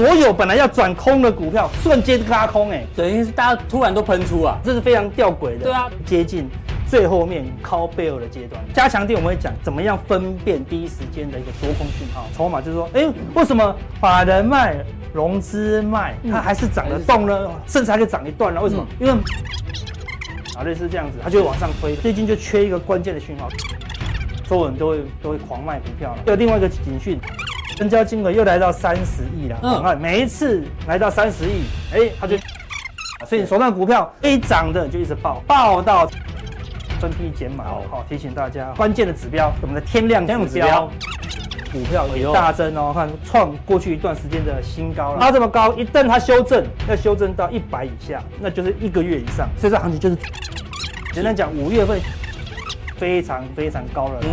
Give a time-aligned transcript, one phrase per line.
[0.00, 5.64] 所有本来要转空的股票瞬间拉空，哎，等于是大家突然都喷出啊，这是非常吊诡的。
[5.64, 6.48] 对啊，接近
[6.88, 14.74] 最后面 call bell 的阶段，加强錠我们会讲怎么样分辨第一时间的一个多空讯号，筹码就是说，哎，为什么法人卖、
[15.12, 17.50] 融资卖，它还是涨得动呢？
[17.66, 18.62] 甚至还可以涨一段呢？
[18.62, 18.86] 为什么？
[18.98, 19.12] 因为
[20.56, 21.94] 啊，类似这样子，它就会往上推。
[21.96, 23.50] 最近就缺一个关键的讯号，
[24.48, 26.22] 所有人都会都会狂卖股票了。
[26.24, 27.20] 有另外一个警讯，
[27.80, 29.58] 成交金额又来到三十亿了。
[29.62, 32.36] 嗯，每一次来到三十亿，哎，他就，
[33.26, 36.06] 所以你手上的股票一涨的就一直爆，爆到
[37.00, 37.64] 分批减码。
[37.90, 40.90] 好，提醒大家，关键的指标，我们的天量指标。
[41.72, 45.18] 股票也大增哦，看创过去一段时间的新高了。
[45.18, 49.48] 它这么高，一旦它修正，要修正到一百以下，那就是一个月以上。
[49.56, 50.16] 所以这行情就是
[51.14, 51.98] 简单讲，五月份
[52.98, 54.20] 非常非常高了。
[54.22, 54.28] 嗯，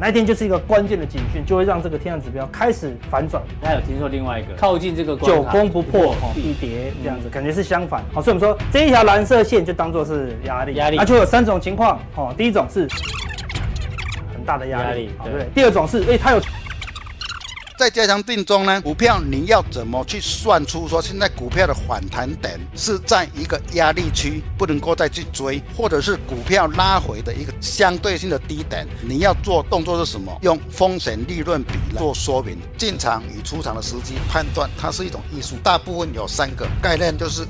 [0.00, 3.42] 那一天就是一个关键的警讯，就会让这个天量指标开始反转。
[3.60, 8.02] 那有听说另外一个靠近这个久攻不破一跌，这样子感觉是相反。
[8.12, 11.98] 好，所以我们说这一条蓝色线就当做是压力，压力，那就有三种情况。
[12.16, 12.88] 哦，第一种是
[14.32, 14.38] 很。
[14.48, 15.46] 大的压力，对不对？
[15.54, 16.40] 第二种是，哎，它有
[17.78, 30.36] 在加强定中呢，股票你要怎么去算出说现在股票的反弹点是在一个压力区，不能够再去追，或者是股票拉回的一个相对性的低点，你要做动作是什么？
[30.42, 35.54] 用风险利润比来做说明，进场与出场的时机判断，它是一种艺术。
[35.62, 37.46] 大部分有三个概念，就是。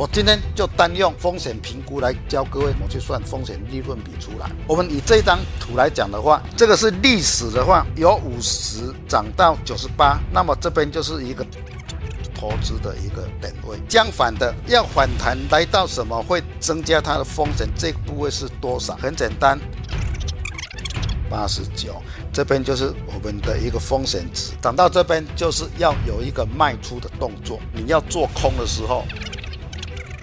[0.00, 4.50] 我今天就单用风险评估来教各位怎么去算风险利润比出来。
[4.66, 11.44] 我们以这张图来讲的话，这个是历史的话，由五十涨到九十八，那么这边就是一个
[12.34, 13.78] 投资的一个点位。
[13.90, 17.68] 相反的，要反弹来到什么会增加它的风险？
[17.76, 18.96] 这个部位是多少？
[18.96, 19.60] 很简单，
[21.28, 22.00] 八十九，
[22.32, 24.52] 这边就是我们的一个风险值。
[24.62, 27.60] 涨到这边就是要有一个卖出的动作。
[27.74, 29.04] 你要做空的时候。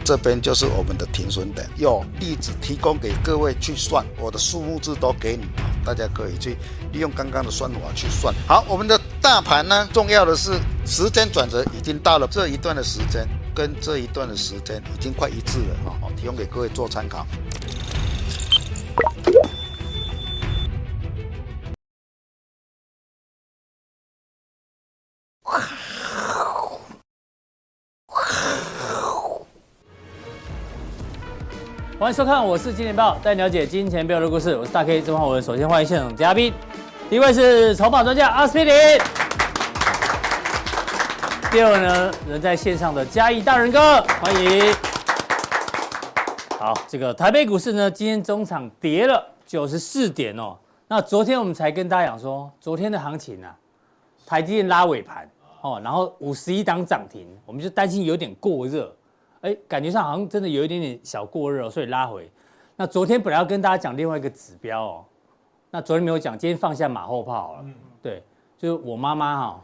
[0.08, 5.44] 这边就是我们的停损点，有地址提供给各位去算，我的数目字都给你，
[5.84, 6.56] 大家可以去
[6.94, 8.34] 利用刚刚的算法去算。
[8.48, 10.54] 好，我们的大盘呢，重要的是
[10.86, 17.28] 时间转折已经到了这一段的时间，跟这一段的时间已经快一致了啊，好，提供给各位做参考。
[32.00, 34.56] 欢迎收看，我是金钱豹，带你了解金钱背后的故事。
[34.56, 35.42] 我是大 K 曾焕文。
[35.42, 36.54] 首先欢迎现场嘉宾，
[37.10, 38.72] 第一位是筹码专家阿斯匹林，
[41.52, 44.72] 第二位呢，人在线上的嘉义大仁哥，欢迎。
[46.60, 50.56] 好，这个台北股市呢，今天中场跌了九十四点哦。
[50.88, 53.56] 那昨天我们才跟大家讲说，昨天的行情啊，
[54.24, 55.28] 台积电拉尾盘
[55.62, 58.96] 哦，然后五十一档涨停，我们就担心有点过热。
[59.48, 62.30] 哎，感觉上好像真的有一点点小过热，所以拉回。
[62.76, 65.06] 那昨天本来要跟大家讲另外一个指标哦，
[65.72, 67.66] 那昨天没有讲，今天放下马后炮了。
[68.02, 68.22] 对，
[68.58, 69.62] 就是我妈妈哈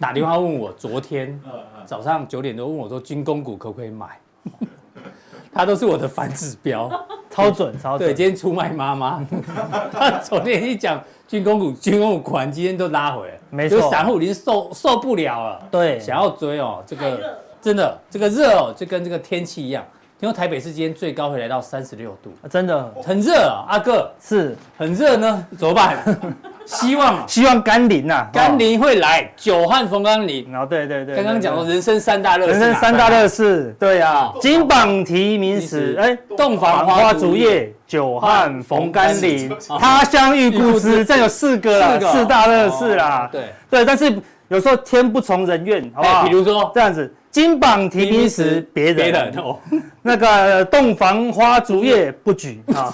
[0.00, 1.38] 打电话问我，昨天
[1.84, 4.18] 早上九点多问我说，军工股可不可以买？
[5.52, 6.90] 它都是我的反指标，
[7.28, 8.08] 超准超准。
[8.08, 9.22] 对，今天出卖妈妈。
[9.92, 10.98] 他昨天一讲
[11.28, 17.44] 军工股，军工股款今天都拉回，没错，散户已经受受不了了，对，想要追哦，这个。
[17.60, 19.84] 真的，这个热哦，就跟这个天气一样。
[20.18, 23.68] 听说台北市今天最高会来到三十六度，啊、真的很热啊！
[23.68, 25.98] 阿哥是很热呢，怎么办？
[26.64, 30.56] 希望希望甘霖呐，甘霖会来，久旱逢甘霖。
[30.56, 43.28] 哦，对对对，刚刚讲的人生三大乐事，人生三大乐事，对呀，金榜题名时，哎，洞房花烛夜，久旱逢甘霖，他乡遇故知，这有四个啦，四大乐事啦。
[43.30, 44.18] 对对，但是
[44.48, 46.24] 有时候天不从人愿，好不好？
[46.24, 47.14] 比如说这样子。
[47.36, 49.30] 金榜题名时，别人。
[49.36, 49.58] 哦，
[50.00, 52.90] 那个洞房花烛夜不举 啊，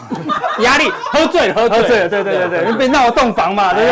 [0.59, 3.91] 压力，喝醉了，喝醉了，对对对对，被闹洞房嘛，对不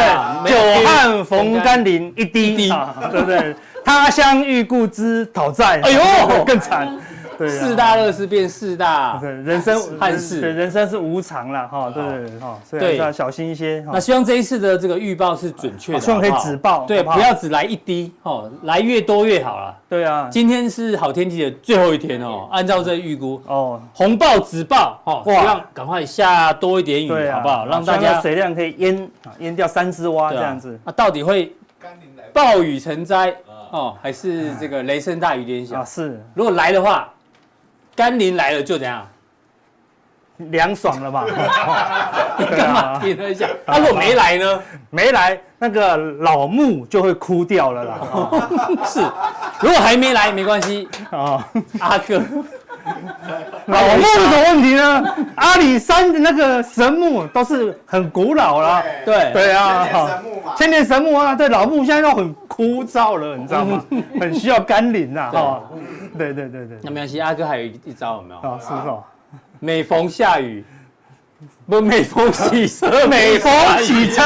[0.49, 0.51] 对？
[0.51, 3.55] 久旱逢甘霖，一滴啊，对不对？
[3.85, 6.99] 他乡遇故知，讨债，哎呦，更惨。
[7.49, 12.03] 四大乐事变四大，人生憾事，对，人生是无常了哈，对
[12.39, 13.85] 哈，所以要小心一些。
[13.93, 19.77] 那希望这一次的这个预报是准确的，希望可以止报，对，不要只来一滴哦，来越多越好了。
[19.89, 27.67] 对啊，今天是好天气的最后一天哦，按照这预估哦，红爆止报哦，希望赶快下多一点雨，好不好？
[27.67, 30.79] 让大家水量可以淹淹掉三只蛙这样子。
[30.85, 31.53] 那到底会
[32.33, 33.35] 暴雨成灾
[33.71, 35.85] 哦，还是这个雷声大雨点小？
[35.85, 37.09] 是，如果来的话。
[38.01, 39.07] 甘霖来了就怎样？
[40.39, 41.27] 凉爽了嘛？
[42.39, 43.47] 你 干嘛停了一下？
[43.67, 44.63] 他如果没来呢？
[44.89, 47.99] 没来，那个老木就会枯掉了啦。
[48.89, 49.01] 是，
[49.61, 51.47] 如果还没来没关系啊，
[51.79, 52.19] 阿哥。
[53.67, 55.05] 老木有什么问题呢？
[55.37, 59.87] 阿里山的那个神木都是很古老啦，对对啊，
[60.57, 63.85] 千年神木啊，对老木现在都很枯燥了，你知道吗？
[64.19, 65.61] 很需要甘霖呐，哈，
[66.21, 66.79] 对对对对。
[66.83, 68.41] 那没关系，阿哥还有一招有没有？
[68.41, 69.03] 啊，是哦，
[69.59, 70.65] 每逢下雨。
[71.67, 73.53] 不，每逢洗车， 每逢
[73.83, 74.23] 洗车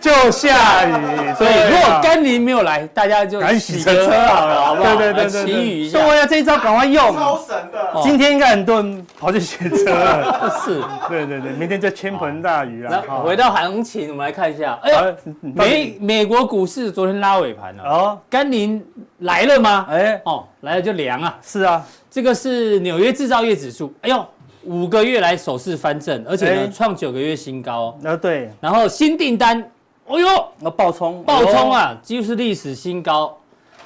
[0.00, 0.92] 就下雨，
[1.36, 4.96] 所以如果甘霖没有来，大家就洗个车好了，好不好？
[4.96, 5.98] 对对对对，祈雨一下。
[5.98, 8.00] 对啊，这一招赶快用，超神的。
[8.02, 13.02] 今天应该很多人跑去洗车了， 是，对对对，明天就倾盆大雨了。
[13.22, 14.78] 回到行情，我们来看一下。
[14.82, 17.84] 哎，美美国股市昨天拉尾盘了。
[17.84, 18.82] 哦，甘霖
[19.18, 19.86] 来了吗？
[19.90, 21.36] 哎，哦，来了就凉啊。
[21.42, 23.92] 是啊，这个是纽约制造业指数。
[24.00, 24.26] 哎呦。
[24.64, 27.98] 五个月来首次翻正，而且呢创九个月新高。
[28.04, 29.58] 呃对，然后新订单，
[30.06, 33.36] 哦哟，那爆冲爆冲啊，几乎是历史新高。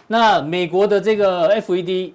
[0.09, 2.13] 那美国的这个 FED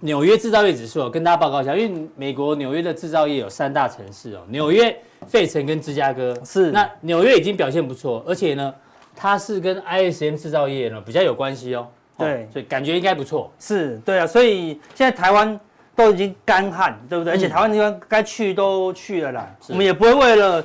[0.00, 4.94] 纽约制造业指数，跟大家报告一下，因为美国纽约的制造业有三大城市哦，纽约、
[5.28, 6.36] 费城跟芝加哥。
[6.44, 8.74] 是，那纽约已经表现不错，而且呢，
[9.14, 11.86] 它是跟 ISM 制造业呢比较有关系哦。
[12.18, 13.50] 对，所以感觉应该不错。
[13.60, 15.58] 是，对啊，所以现在台湾。
[15.96, 17.32] 都已经干旱，对不对？
[17.32, 20.62] 而且台湾地方该去都去了啦，我们也不会为了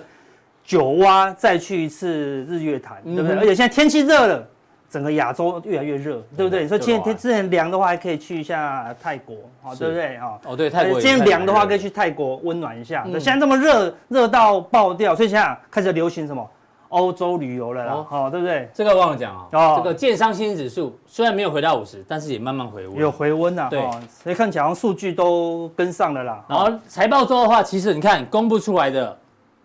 [0.63, 3.37] 九蛙再去一次日月潭，对不对？
[3.37, 4.47] 而且现在天气热了，
[4.89, 6.67] 整个亚洲越来越热，对不对？
[6.67, 10.17] 所以今天之前凉的话，还可以去一下泰国，好，对不对？
[10.17, 10.99] 哈，哦，对，泰国。
[10.99, 13.05] 今天凉的话，可以去泰国温暖一下。
[13.13, 16.47] 现在这么热，热到爆掉，所以现在开始流行什么？
[16.91, 18.69] 欧洲旅游了啦，好，对不对？
[18.73, 19.77] 这个忘了讲啊。
[19.77, 22.97] 这个建商新指数虽然没有回到五十，但是也慢慢回温。
[22.97, 23.81] 有回温呐，对。
[24.23, 26.45] 所以看起来数据都跟上了啦。
[26.47, 29.17] 然后财报周的话，其实你看公布出来的，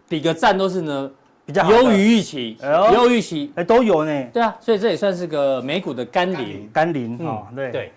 [0.08, 1.10] 比个赞都是呢
[1.44, 2.56] 比较优于预期，
[2.94, 4.26] 优于预期，哎，都有呢。
[4.32, 7.92] 对啊，所以这也算是个美股的甘霖，甘霖啊，对对。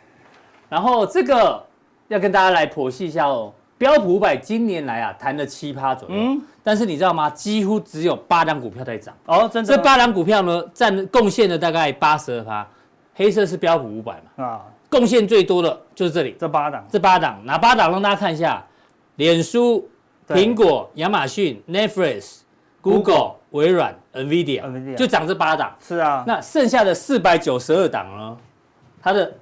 [0.68, 1.64] 然后这个
[2.08, 3.54] 要跟大家来剖析一下哦。
[3.78, 7.28] 标普五百今年来啊，弹了七趴左右，嗯，但是你知道吗？
[7.32, 9.76] 几乎只有八档股票在涨哦，真的。
[9.76, 12.68] 这八档股票呢，占贡献了大概八十二趴。
[13.16, 17.92] 黑色是标普五百嘛，啊，贡献最多的就是这里，这八档，这八档哪八档？
[17.92, 18.64] 让大家看一下：
[19.16, 19.90] 脸书、
[20.28, 22.42] 苹果、亚马逊、Netflix、
[22.82, 25.76] Google、微软、NVIDIA，就涨这八档。
[25.80, 28.38] 是啊，那剩下的四百九十二档呢？
[29.02, 29.34] 它的。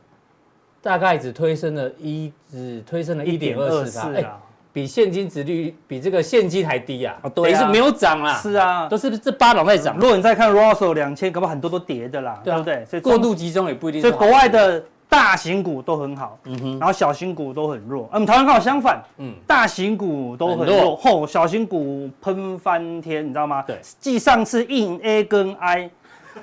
[0.79, 4.39] 大概只推升了一，只推升了一点二四啊，
[4.77, 8.35] 比现金值率比这个现金还低啊，等于是没有涨啦。
[8.35, 9.95] 是啊，都是这八档在涨。
[9.97, 12.85] 如果你再看 Russell 两千，可能很多都跌的啦，对不对？
[12.85, 14.01] 所以过度集中也不一定。
[14.01, 18.07] 所以国外的大型股都很好，嗯哼，然后小型股都很弱。
[18.13, 23.63] 我们台湾刚好相反，嗯，大型股都很弱，后小型股喷翻天，你知道吗？
[23.65, 25.89] 对，继上次印 A 跟 I。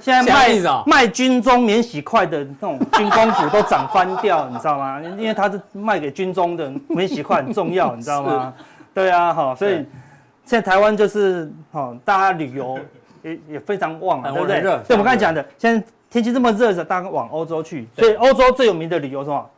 [0.00, 5.00] 现在卖卖军中免洗筷的那种军工股都涨翻掉， 你知道吗？
[5.02, 8.52] 因为它是卖给军中的免洗筷很重要，你知道吗？
[8.94, 9.74] 对啊，哈，所以
[10.44, 12.78] 现在台湾就是哈，大家旅游
[13.22, 14.60] 也也非常旺啊，对不对？
[14.60, 19.50] 对，我们刚才讲的，现在天气这么热的，大家往欧洲去，所以欧洲最有名的旅游是什么？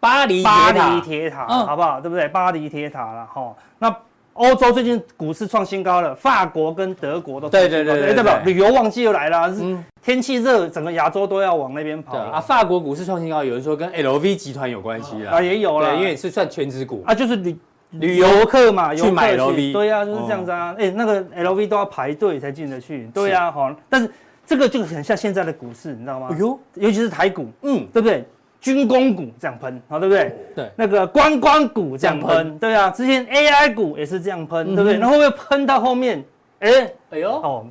[0.00, 2.00] 巴黎巴黎铁塔，好不好？
[2.00, 2.26] 对不对？
[2.28, 3.94] 巴黎铁塔了，哈，那。
[4.34, 7.48] 欧洲最近股市创新高了，法国跟德国都。
[7.48, 8.40] 对对对对，代表？
[8.44, 12.16] 旅游旺季又来了，是，天气热，整个亚洲都要往那边跑。
[12.16, 15.32] 啊，法国股市创新高，有人说跟 LV 集团有关系啦。
[15.32, 17.02] 啊，也有了，因为是算全职股。
[17.06, 17.56] 啊，就是旅
[17.90, 19.72] 旅游客嘛，去买 LV。
[19.72, 20.74] 对呀，就是这样子啊。
[20.78, 23.10] 哎，那个 LV 都要排队才进得去。
[23.12, 24.10] 对呀，好，但是
[24.46, 26.28] 这个就很像现在的股市，你知道吗？
[26.30, 28.24] 哎呦，尤其是台股，嗯，对不对？
[28.60, 30.36] 军工股这样喷，好对不对？
[30.54, 34.98] 对，那个观光股这样喷，对啊，之前 AI 股也是这样喷，对不对？
[34.98, 36.22] 然后会喷到后面，
[36.58, 37.66] 哎，哎呦，哦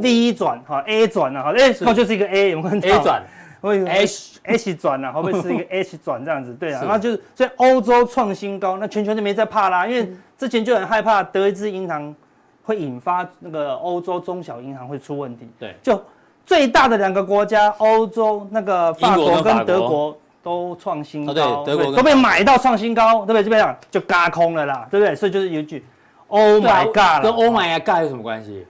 [0.00, 3.22] 第一转哈，A 转了，好，哎，它就是一个 A，有没有看到？A 转，
[3.60, 6.54] 会 H H 转啊，会不会是一个 H 转这样子？
[6.54, 12.14] 对啊，然后就是所以欧洲创新高，那全球就没在怕啦，因为之前就很害怕德意志银行
[12.62, 16.02] 会引发那个欧洲中小银行会出问题，对，就。
[16.46, 23.42] 最大的两个国家，欧洲那个法国跟德国都创新高，对，都被买到创新高，对不对？
[23.42, 25.12] 这边讲就嘎空了啦，对不对？
[25.16, 25.84] 所以就是有一句
[26.28, 28.64] ，Oh my God，跟 Oh my God 有什么关系？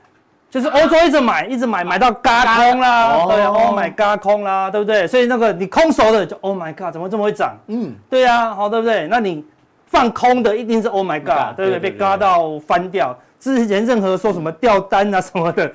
[0.48, 5.06] 就是欧洲一直买，一直买，买到嘎空啦，对，Oh my God 空啦，对不对？
[5.06, 7.54] 所以那个你空手的就 Oh my God，怎么这么会涨？
[7.66, 9.06] 嗯，对呀，好，对不对？
[9.08, 9.44] 那你
[9.84, 11.78] 放空的一定是 Oh my God，对不对？
[11.78, 15.70] 被嘎到翻掉，之前任何说什么掉单啊什么的。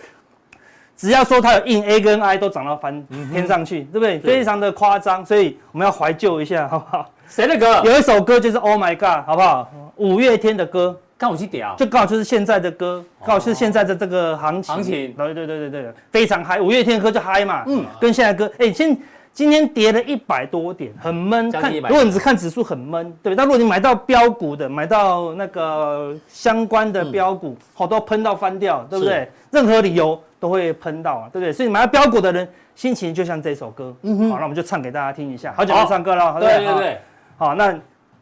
[1.01, 3.03] 只要说它有印 A 跟 I 都涨到翻
[3.34, 4.20] 天上去，对不对？
[4.20, 7.10] 非常的夸张，所以我们要怀旧一下， 好不好？
[7.27, 7.81] 谁的歌？
[7.84, 9.67] 有一首歌就是 Oh My God，好不好？
[9.96, 14.75] 五月天的歌，刚好去屌，就刚好就是现在的歌，刚好是现在的这个行情。
[14.75, 16.62] 行情，对对对对对，非常嗨。
[16.62, 19.01] 五月天的歌就嗨嘛，嗯，跟现在歌，哎，今
[19.34, 21.50] 今天跌了一百多点，很闷。
[21.50, 23.36] 看，如果你只看指数很闷，对。
[23.36, 29.27] 但如果你买到标股的，买到那个相关的标股，好多喷到翻掉，对不对？
[29.50, 31.53] 任何理由都会喷到啊，对不对？
[31.53, 33.95] 所以买到标股的人，心情就像这首歌。
[34.01, 35.53] 嗯哼，好，那我们就唱给大家听一下。
[35.55, 37.01] 好久没唱歌了，对对对。
[37.38, 37.71] 好，那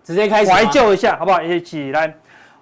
[0.03, 1.41] 直接开始怀旧一下，好不好？
[1.41, 2.13] 一起来。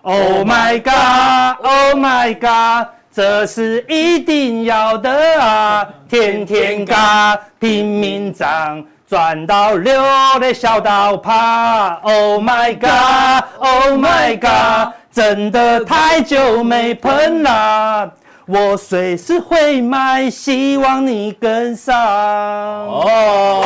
[0.03, 5.09] Oh my god, Oh my god，这是一定要的
[5.41, 5.89] 啊！
[6.07, 9.99] 天天嘎，拼命涨，赚到流
[10.39, 11.95] 的笑到怕。
[12.03, 18.13] Oh my god, Oh my god， 真的太久没喷了，
[18.47, 21.93] 我随时会买，希望你跟上。
[21.97, 23.61] 哦。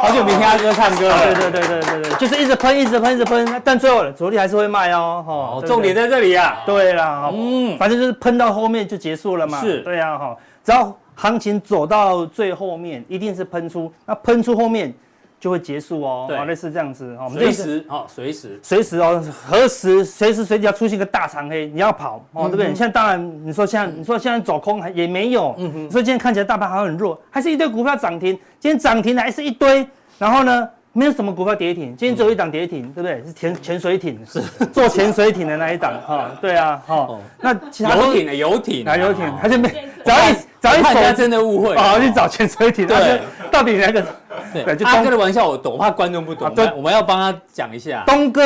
[0.00, 10.34] 好久没听阿哥唱歌了，对对对对对对，就是一直喷，一直喷，一直喷，但最后主力还是会卖哦，哦，重点在这里啊，对啦，嗯，反正就是喷到后面就结束了嘛，是，对呀，哈，
[10.64, 14.94] 只要行情走到最后面，一定是喷出，那喷出后面
[15.40, 22.66] 就会结束哦，类似这样子，哦，随时，哦，随时，随时哦，何时随时随地要出现一个大长黑，你要跑哦，对不对？
[22.68, 28.38] 现在当然你说现在你说现在走空也没有，嗯哼，所以今天看起来大盘好像很弱，还是一堆股票涨停。
[28.58, 29.86] 今天涨停的还是一堆，
[30.18, 33.22] 然后呢，没有什么股票跌停，今天只有一档跌停，对不对？
[33.24, 34.42] 是潜潜水艇，是。
[34.72, 37.08] 做潜水艇的那一档，哈，对啊，哈，
[37.40, 38.96] 那其他游艇的游艇，啊。
[38.96, 39.68] 游艇，还是没
[40.04, 44.04] 找一找一手，真的误会，好去找潜水艇，对，到底哪个？
[44.52, 48.42] 对，就阿哥的玩笑，我懂，我怕观众不懂，对，我们要帮他讲一下，东哥。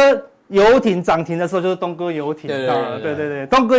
[0.49, 3.75] 游艇涨停的时候就是东哥游艇啊，对对对，东哥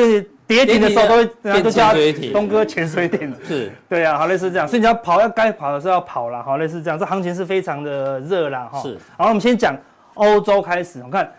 [0.48, 1.94] 跌停的时候都会都叫
[2.34, 8.82] 东哥潜水艇， 是，对啊，好类似这样，所以你要跑要该跑的时候要跑了，好类似这样，这行情是非常的热啦哈。
[8.82, 9.78] 是，好，我们先讲
[10.16, 11.32] 欧洲开始，我看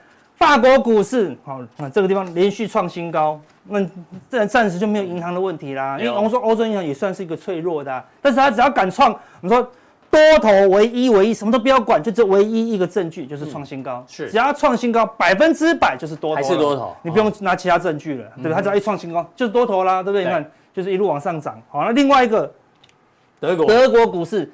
[0.45, 3.81] 法国股市，好，那这个地方连续创新高，那
[4.31, 9.11] 这暂时就没有银行的问题啦，因为我们说欧洲银行也算是一个脆弱的，但是它只要敢创，
[9.41, 9.67] 我们说。
[10.11, 14.31] 多头唯一唯一什么都不要管，就这唯一一个证据就是创新高，是。
[14.31, 18.55] 只要创新高，百分之百就是多头，还是多头，你不用拿其他证据了，对吧？
[18.55, 20.23] 它只要一创新高就是多头啦，对不对？
[20.23, 21.61] 你看就是一路往上涨。
[21.69, 22.49] 好，那另外一个
[23.41, 23.67] 德国。
[23.67, 24.49] 德国股市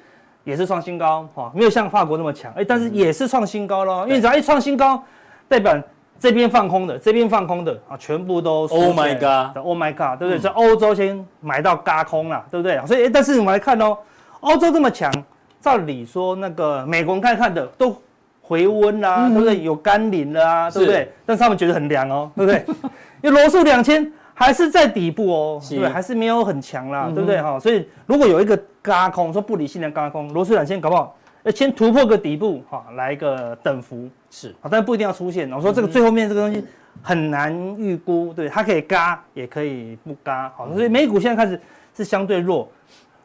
[0.45, 5.03] 也是创新高，哈，没有像法国那么强，哎，但是也是创新高咯，因为只要一创新高，
[5.51, 5.77] 代表
[6.17, 10.39] 这边放空的，这边放空的啊，全部都 Oh my God，Oh my God，对不对？
[10.39, 12.79] 所以欧洲先买到嘎空了，对不对？
[12.87, 13.97] 所以，但是我们来看哦，
[14.39, 15.11] 欧洲这么强。
[15.59, 17.95] 照理说，那个美国人看看的都
[18.41, 19.61] 回温啦、啊，嗯、对不对？
[19.61, 21.11] 有甘霖了啊，对不对？
[21.23, 22.65] 但是他们觉得很凉哦，对不对？
[23.21, 27.39] 因为罗素两千还是在底部哦，是对，还是没有很强啦，嗯、对不对？
[27.39, 35.51] 哈，所以如果有一个嘎空，说不理性的嘎空，罗素两千搞不好要先突破个底部，哈，来一个等幅是啊，但不一定要出现。
[35.51, 36.63] 我说这个最后面这个东西
[37.01, 41.59] 很难预估，对，它可以嘎，也可以不嘎，好，所以美股现在开始
[41.95, 42.69] 是相对弱。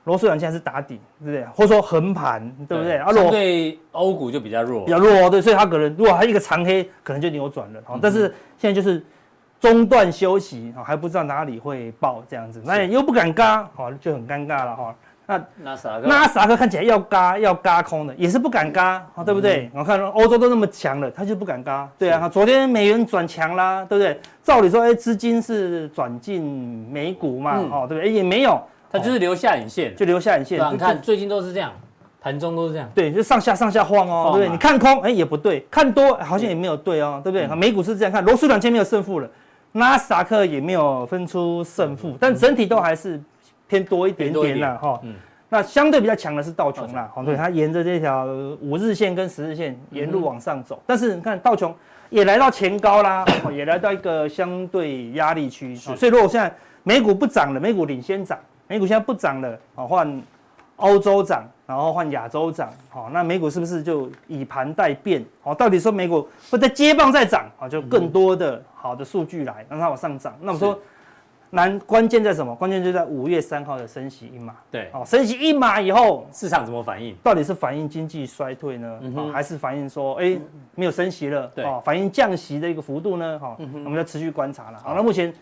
[0.05, 1.45] 罗素两千是打底，对不对？
[1.47, 2.97] 或者说横盘，对不对？
[2.99, 7.83] 啊，相对欧股就比较弱，比较弱，对，所以它可能如果它一个长黑，可能就扭转了。
[7.85, 9.05] 好，但是现在就是
[9.59, 14.95] 中断休息，还不知道哪里会爆这样子，那又不敢嘎，好，就很尴尬了哈。
[15.27, 19.69] 那纳斯达克，纳斯达克看起来要嘎要嘎空的，也是不敢轧，对不对？
[19.75, 21.89] 我看欧洲都那么强了，他就不敢嘎。
[21.99, 24.21] 对啊，昨天美元转强啦，对不对？
[24.45, 26.43] 照理说，哎，资金是转进
[26.93, 28.13] 美股嘛，哦，对不对？
[28.13, 28.61] 也没有。
[28.91, 30.61] 它就是留下影线，就留下影线。
[30.73, 31.73] 你看最近都是这样，
[32.21, 32.89] 盘中都是这样。
[32.95, 34.49] 对，就上下上下晃哦，对不对？
[34.49, 37.47] 你看空，哎也不对；看多好像也没有对哦，对不对？
[37.57, 39.29] 美股是这样看，罗素两千没有胜负了，
[39.73, 43.21] 纳斯达克也没有分出胜负，但整体都还是
[43.69, 44.79] 偏多一点点啦。
[44.81, 45.01] 哈。
[45.49, 48.27] 那相对比较强的是道琼啦，哦，对，它沿着这条
[48.61, 51.73] 五日线跟十日线沿路往上走，但是你看道琼
[52.11, 55.77] 也来到前高啦，也来到一个相对压力区。
[55.77, 58.39] 所以如果现在美股不涨了，美股领先涨。
[58.69, 60.21] 美股现在不涨了，好，换
[60.75, 65.25] 欧洲涨，然后换亚洲涨，好，那美股是不是就以盘待变？
[65.41, 70.37] 好，到底说美股会在接棒再涨，啊，就更多的好的数据来让它往上涨。
[70.41, 70.77] 那我们说
[71.51, 72.55] 难关键在什么？
[72.55, 74.55] 关键就在五月三号的升息一码。
[74.71, 77.15] 对，哦，升息一码以后，市场怎么反应？
[77.23, 79.01] 到底是反映经济衰退呢，
[79.33, 80.37] 还是反映说，哎，
[80.75, 81.47] 没有升息了？
[81.55, 83.39] 对，反映降息的一个幅度呢？
[83.41, 84.79] 好，我们要持续观察了。
[84.83, 85.33] 好，那目前。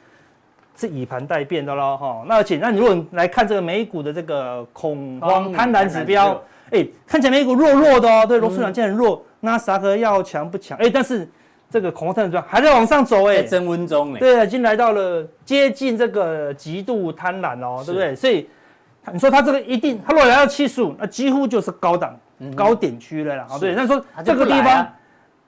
[0.77, 2.25] 是以盘待变的喽，哈。
[2.27, 6.43] 那而且，那你如果来看这个美股的这个恐慌贪婪指标，
[6.73, 10.77] 哎，看起来美股弱弱的哦，对，罗素两千很弱，纳斯达克要强不强？
[10.79, 11.31] 哎，但是
[11.75, 18.15] 这个恐慌贪婪指标还在往上走，哎，升温中，哎，对，已经来到了接近这个极度贪婪哦，对不对？
[18.15, 18.49] 所以
[19.13, 22.17] 你说它这个一定，它如果来到七十五，那几乎就是高档
[22.55, 23.75] 高点区了啦，对。
[23.75, 24.87] 那说这个地方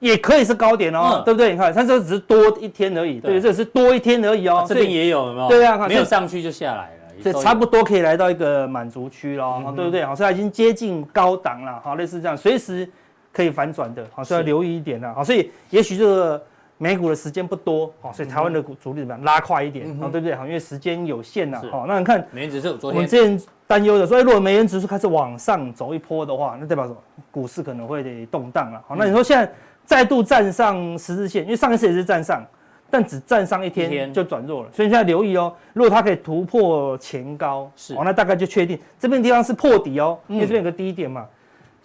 [0.01, 1.53] 也可以是高点哦，对不对？
[1.53, 4.65] 你看，它这只是多一天而已，对，这是多一天而已哦。
[4.69, 5.49] 这边也有，有没有？
[5.49, 10.05] 对啊，没有上去就下来了，这差不多可以来到一个满足区了，对不对？
[10.05, 12.89] 好，所以已经接近高档了，好，类似这样，随时
[13.37, 16.43] 可以反转的，好，所以要留意一点啦，好，所以也许这个
[16.79, 20.35] 美股的时间不多，好，所以台湾的股主力怎么样拉快一点，好，对不对？
[20.35, 26.97] 好，因为时间有限呐，好，那你看美元指数昨天我们之前担忧的，所以如果美元指数开始往上走一波的话，那代表什么？
[27.31, 29.53] 股市可能会得动荡了，好，那你说现在？
[29.87, 32.45] 再度站上十字线，因为上一次也是站上，
[32.91, 35.55] 但只站上一天就转弱了，所以现在留意哦。
[35.75, 41.25] 如果它可以突破前高，是哦，那大概就确定这边地方是破底哦，因为这边有个低点嘛，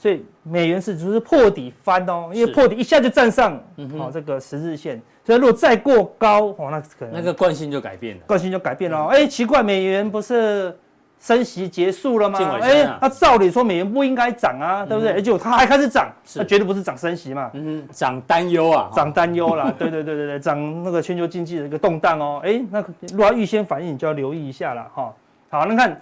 [0.01, 3.53] 所以美元是只是破底翻哦，因为破底一下就站上
[3.99, 9.05] 哦这个十字线，所以如果再过高哦，那可能那个惯性就改变了，惯性就改变了。
[9.07, 10.75] 哎，奇怪，美元不是。
[11.23, 12.39] 升息结束了吗？
[12.59, 15.11] 哎，那照理说美元不应该涨啊，对不对？
[15.11, 25.13] 而且它还开始涨，那绝对不是涨升息嘛，嗯，涨担忧啊，涨担忧啦， 对对对对对，涨那个全球经济的一个动荡哦，哎，那如果要预先反应，你就要留意一下了哈。
[25.51, 26.01] 好，那看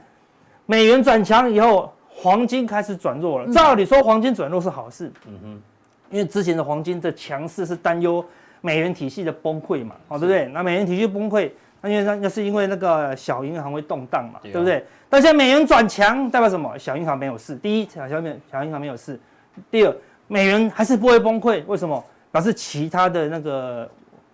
[0.66, 3.54] 美元转强以后，黄金开始转弱了。
[3.54, 5.62] 照理说黄金转弱是好事，嗯哼，
[6.12, 8.24] 因为之前的黄金的强势是担忧
[8.62, 10.48] 美元体系的崩溃嘛，哦，对不对？
[10.48, 11.50] 那美元体系崩溃。
[11.82, 14.84] 那因为那那是因为那个小银行会动荡嘛，对不对？
[15.10, 16.78] 但现在美元转强代表什么？
[16.78, 17.56] 小银行没有事。
[17.56, 19.18] 第一，小小美小银行没有事。
[19.72, 19.96] 第二，
[20.28, 21.64] 美元还是不会崩溃。
[21.68, 22.04] 为什么？
[22.32, 23.90] 表示其他的那个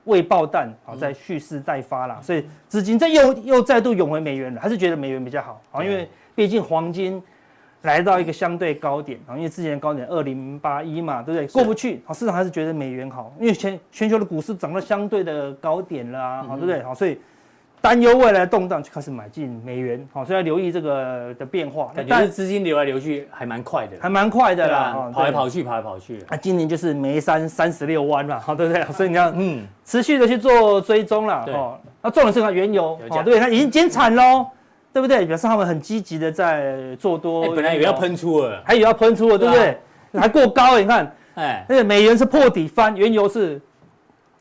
[0.06, 2.20] 未爆弹啊在蓄势待发啦。
[2.22, 5.84] 所以资金在又又再度涌回美元了，还是觉得美元比较好啊？
[5.84, 7.22] 因为毕竟黄金
[7.86, 11.48] 来到一个相对高点啊，因为之前的高点二零八一嘛，对不对？
[11.48, 16.84] 过不去，好，市场还是觉得美元好，因为全全球的股市涨到相对的高点了啊，好，对不对？
[16.84, 17.18] 好，所以。
[17.82, 21.92] 担忧未来的动荡，就开始买进美元，好，所以要留意这个的变化。
[22.10, 26.18] 但是资金流来流去还蛮快的，还蛮快的啦，跑来跑去，跑来跑去。
[26.27, 28.84] 那今年就是眉山三十六弯嘛，好，对不对？
[28.86, 31.77] 所以你要嗯，持续的去做追踪了，哦。
[32.01, 34.48] 那重点是看原油，哦，对，它已经减产喽，
[34.96, 35.25] 对不对？
[35.25, 37.54] 表示他们很积极的在做多。
[37.54, 39.78] 本来以为要喷出了，还以为要喷出了，对不对？
[40.14, 43.62] 还过高，你看，哎，那个美元是破底翻，原油是。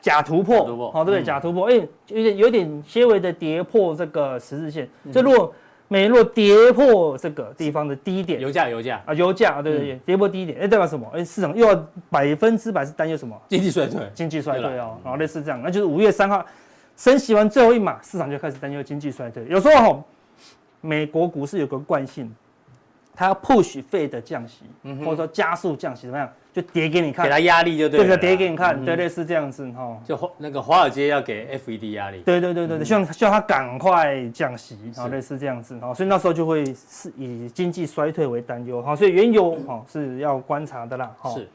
[0.01, 1.25] 假突破，好，对不对？
[1.25, 1.75] 假突破，哎，
[2.09, 4.87] 有点有点些微的跌破这个十字线。
[5.11, 5.53] 这如果
[5.89, 11.11] 美元若跌破这个地方的低点，油价油价啊，油价啊，对对对，跌破低点，哎，代表什么？
[11.15, 13.35] 哎，市场又要百分之百是担忧什么？
[13.49, 16.45] 经济衰退，经济衰退哦，然后类似这样，那就是五月三号
[16.97, 19.43] 升息完最后一码，市场就开始担忧经济衰退。
[19.49, 20.05] 有时候哈，
[20.85, 22.31] 美国股市有个惯性，
[23.15, 24.65] 它要 push Fed 的降息，
[25.05, 26.29] 或者说加速降息，怎么样？
[26.53, 28.07] 就叠给你看，给他压力就对了。
[28.07, 29.99] 对对，叠给你看，对对是这样子哈。
[30.05, 32.21] 就那个华尔街要给 FED 压力。
[32.21, 35.93] 对对对对对，希望希望他赶快降息，好类似这样子哈。
[35.93, 38.95] 所以那时候就会是以经济衰退为担忧哈。
[38.95, 41.31] 所以原油哈是要观察的啦哈。
[41.31, 41.49] 是。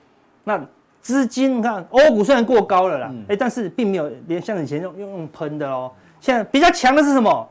[0.43, 0.59] 那
[1.01, 5.89] 资金你看，欧股虽然过高了啦，哎，但是并没有连像以前用用喷的哦。
[6.19, 7.49] 现在比较强的是什么？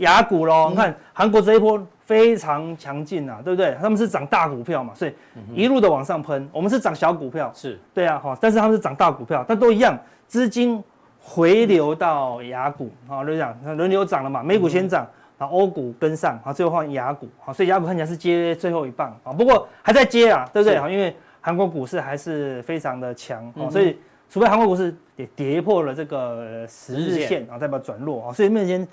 [0.00, 0.68] 亚股喽。
[0.68, 1.82] 你看韩国这一波。
[2.10, 3.76] 非常强劲啊，对不对？
[3.80, 5.14] 他们是涨大股票嘛，所以
[5.54, 6.48] 一路的往上喷。
[6.52, 8.36] 我们是涨小股票，是对啊，哈。
[8.40, 10.82] 但是他们是涨大股票，但都一样，资金
[11.20, 14.42] 回流到雅股，好，就这样，轮流涨了嘛。
[14.42, 15.06] 美股先涨，
[15.38, 19.32] 然后欧股跟上，好，最后换雅股，好，所以雅股看起来是接最后一棒啊。
[19.32, 20.76] 不过还在接啊，对不对？
[20.80, 23.96] 好，因为韩国股市还是非常的强，所以
[24.28, 28.84] 除非韩国股市也跌破了这个十日线啊，代表转弱啊，所以目前。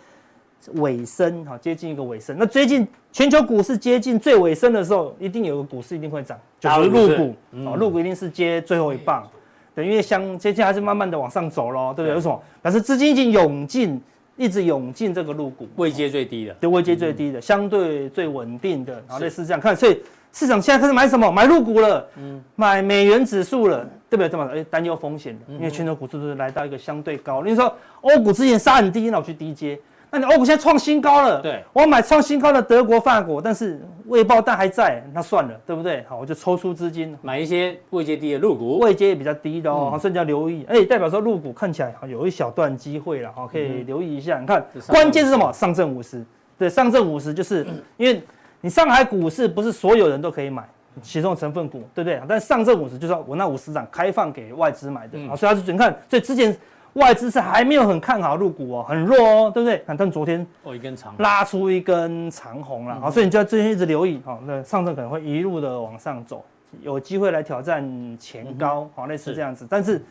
[0.74, 2.36] 尾声哈，接近一个尾声。
[2.38, 9.28] 那最近全球股市接近最尾声的时候，一定有个股市一定会涨，就是入股啊，入股一定是接最后一棒。
[9.74, 12.15] 对，因为相接下来还是慢慢的往上走喽，对不对？
[12.15, 12.41] 为什么？
[12.62, 14.02] 表示资金已经涌进，
[14.36, 19.76] 一直涌进这个入股，位阶最低的，对，位阶最低的，相对最稳定的，然后类似这样看。
[19.76, 20.02] 所以
[20.34, 21.32] 市场现在开始买什么？
[21.32, 24.30] 买入股了，嗯，买美元指数了，对不对？
[24.30, 27.43] 这么哎，担忧风险的，因为全球股市都是来到一个相对高。
[27.43, 29.80] 你说欧股之前杀很低，那我去低接。
[30.10, 36.06] 那你欧股现在创新高了，对，我要买创新高的德国、法国，但是未爆弹还在，那算了，对不对？
[36.08, 40.65] 好，我就抽出资金买一些位阶低的入股，位阶也比较低的哦，所以要留意。
[40.70, 44.39] 哎，代表说入股看起来有一小段机会了，好，可以留意一下。
[44.39, 45.52] 你看，关键是什么？
[45.52, 46.24] 上证五十，
[46.58, 47.67] 对，上证五十就是
[47.98, 48.24] 因为
[48.62, 50.63] 你上海股市不是所有人都可以买
[51.02, 52.22] 其中的成分股，对不对？
[52.30, 56.58] 但上证五十就是说我那五十涨开放给外资买的，啊，所以它是你看，所以之前。
[56.98, 59.84] 外资是还没有很看好入股哦，很弱哦，对不对？
[59.98, 66.44] 但昨天哦一根长拉出一根长红了，好，所以你就要最近一直留意，好，那上证可能会一路的往上走，
[66.82, 69.66] 有机会来挑战前高，好，类似这样子。
[69.70, 70.04] 但是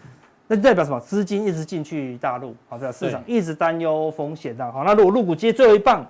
[0.47, 1.01] 那代表什么？
[1.01, 6.07] 资金一直进去大陆，好，这市场一直担忧风险的，好，那如果入股接最后一棒，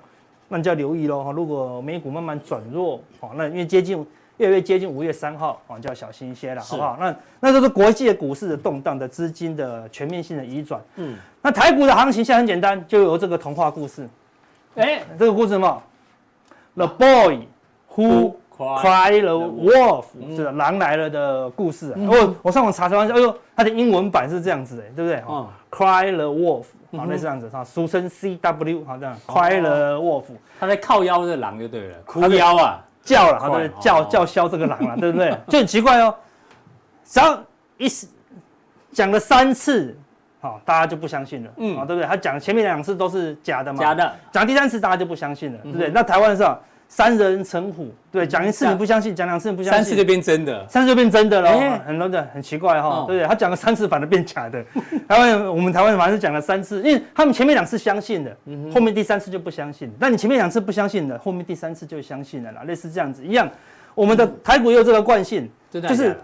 [0.49, 4.07] 那你就要留意喽，哈，如果美股慢慢转弱，好，那因为接近
[4.38, 6.96] 越来越接近五月三号，哦，就要小心一些了，好不好？
[7.01, 10.81] 那那都是国际的股市的动荡的资金的全面性的移转。
[10.96, 14.09] 嗯，那台股的行情现在很简单，就有这个童话故事。
[14.75, 15.83] 哎，这个故事嘛
[16.75, 17.49] ，The Boy
[17.94, 20.05] Who Cried the Wolf，
[20.37, 21.94] 是狼来了的故事。
[21.96, 25.20] 我我上网查查，哎呦，它的英文版是这样子，哎，对不对？
[25.27, 26.64] 哦，Cry the Wolf。
[26.96, 30.25] 好，那这样子，哈，俗称 C W，好这样，Cry the Wolf，
[30.59, 35.35] 他在靠腰的狼就对了，哭腰啊，叫了，好对，叫叫嚣这个狼了， 对不对？
[35.49, 36.14] 就很奇怪哦，
[37.05, 37.42] 只要
[37.79, 37.87] 一
[38.92, 39.97] 讲了三次，
[40.40, 42.07] 好，大家就不相信了，嗯，啊，对不对？
[42.09, 45.88] 他讲前面两次都是假的嘛，假的，讲第三次大家就不相信了，对不对？
[45.90, 46.59] 那台湾是吧？
[46.88, 53.27] 三人成虎，对，讲一次你不相信，讲两次你不相信，三次就变真的，三次就变真的了，很多的很奇怪哈，对不对？
[53.27, 54.64] 他讲了三次，反而变假的。
[55.09, 58.37] 台湾我们台湾反正是讲了三次，因为他们前面两次相信的，
[58.72, 59.92] 后面第三次就不相信。
[59.99, 63.51] 但你前面两次不相信的，后面第三次就相信了啦，类似这样子一样。
[63.94, 66.16] 我们的台股也有这个惯性，就是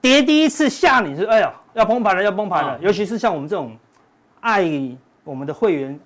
[0.00, 2.78] 跌第一次吓你，是哎呀要崩盘了，要崩盘了。
[2.80, 3.74] 尤其是像我们这种
[4.40, 4.68] 爱
[5.24, 5.98] 我们的会员。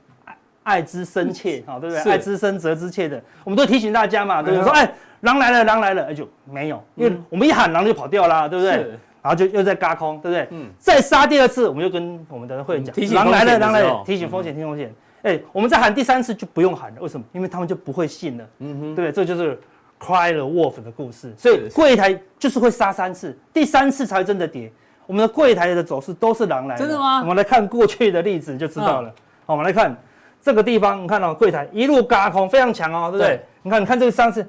[0.62, 2.12] 爱之深切，好，对不对？
[2.12, 4.64] 爱之深责之切的，我们都提醒大家嘛，对不对？
[4.64, 8.98] 说，哎，狼来了，狼来了，哎，就没有，因为我们一喊狼就跑掉啦，对不对？
[9.22, 10.48] 然后就又在嘎空，对不对？
[10.50, 10.68] 嗯。
[10.78, 14.92] 再杀第二次，我们就跟我们的会员讲，狼来了，狼来了，提醒风险，提醒风险。
[15.22, 17.24] 哎，我们再喊第三次就不用喊了，为什么？
[17.32, 19.12] 因为他们就不会信了，嗯哼，对不对？
[19.12, 19.56] 这就是
[20.00, 21.32] Cry the Wolf 的故事。
[21.38, 24.72] 所以柜台就是会杀三次，第三次才真的跌。
[25.06, 27.20] 我们的柜台的走势都是狼来的，真的吗？
[27.20, 29.08] 我们来看过去的例子就知道了。
[29.46, 29.96] 好，我们来看。
[30.42, 33.28] 这个地方你看到柜台一路嘎空，非常强哦，对不对？
[33.28, 34.44] 对你看，你看这个上次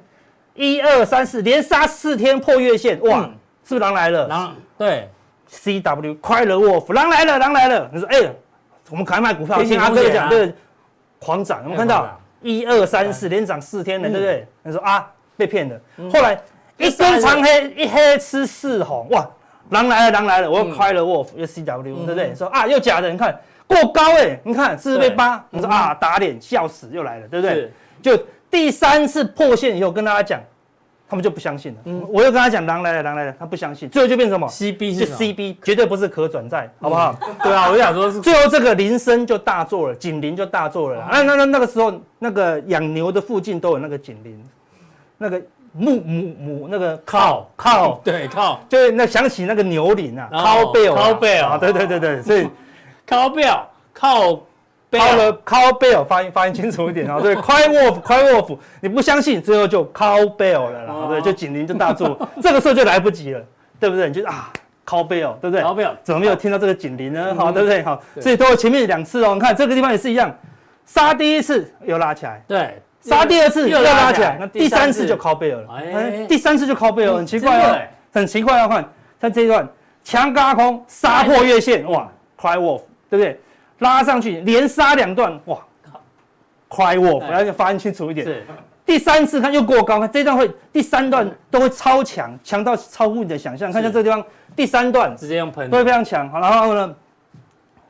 [0.54, 4.26] 一二三四连杀四天破月线，哇，嗯、是不是狼来了？
[4.26, 5.08] 狼对
[5.46, 7.88] ，C W Cry the Wolf，狼来了，狼来了。
[7.92, 8.18] 你说，哎，
[8.90, 10.52] 我们赶快卖股票，听阿哥讲，对，
[11.20, 11.60] 狂涨。
[11.62, 14.46] 我们看到一二三四连涨四天了，对不对？
[14.64, 15.80] 你说啊，被骗了。
[16.12, 16.36] 后来
[16.76, 19.24] 一根长黑，一黑吃四红，哇，
[19.70, 22.34] 狼来了，狼来了，我又 Cry the Wolf，又 C W，对不对？
[22.34, 23.38] 说啊，又假的，你看。
[23.66, 25.44] 过高哎、欸，你看是不是被扒？
[25.50, 27.72] 你说啊，打脸笑死又来了，对不对？
[28.02, 28.16] 就
[28.50, 30.40] 第三次破线以后，跟大家讲，
[31.08, 31.78] 他们就不相信了。
[31.86, 37.18] 嗯，我又跟他讲，狼来了，狼来了，他不相信，最后就变成什么？C B 是 C B，绝对不是可转债，好不好？
[37.42, 41.08] 对啊，我就想说是最后这个铃声就大作了，警铃就大作了。
[41.10, 44.40] 那那那那个时候，那个养牛的附近都有那个警铃，
[45.16, 45.40] 那个
[45.72, 52.46] 母母母那个靠靠，对靠，就是那想起那个牛铃啊，靠背哦，靠背哦，对对对对，所以。
[53.14, 54.40] 靠背哦，靠
[54.90, 57.18] 靠了靠背哦，发音发音清楚一点哦。
[57.22, 63.40] 对，Cry Wolf，Cry Wolf，你不相信，最后就靠背了啦，对，就警铃就大作， 这个时候就来不及了，
[63.78, 64.08] 对不对？
[64.08, 64.52] 你就啊，
[64.84, 65.62] 靠背哦，对不对？
[65.62, 67.34] 靠背哦，怎么没有听到这个警铃呢？
[67.34, 67.82] 好，对不对？
[67.82, 70.32] 好，所以都有前面两次哦，你看这个地方也是一样，
[70.86, 75.06] 杀第一次又拉起来，对，杀第二次又拉起来，那第三次。
[75.06, 77.78] 就靠背了，哎，第三次就靠背了，很奇怪哦，
[78.12, 78.84] 很奇怪哦，看，
[79.20, 79.68] 像这一段
[80.04, 82.08] 强轧空杀破月线，哇
[82.40, 82.82] ，Cry Wolf。
[83.16, 83.40] 对不对？
[83.78, 85.58] 拉上去连杀两段，哇
[86.68, 88.26] ！Cry Wolf，我要发音清楚一点。
[88.26, 88.44] 是。
[88.86, 93.72] 第三次看又过高，看这段会第三段都会超强，强到超乎你的想象。
[93.72, 94.22] 看下这个地方
[94.54, 96.28] 第三段直接用喷，都会非常强。
[96.28, 96.94] 好，然后呢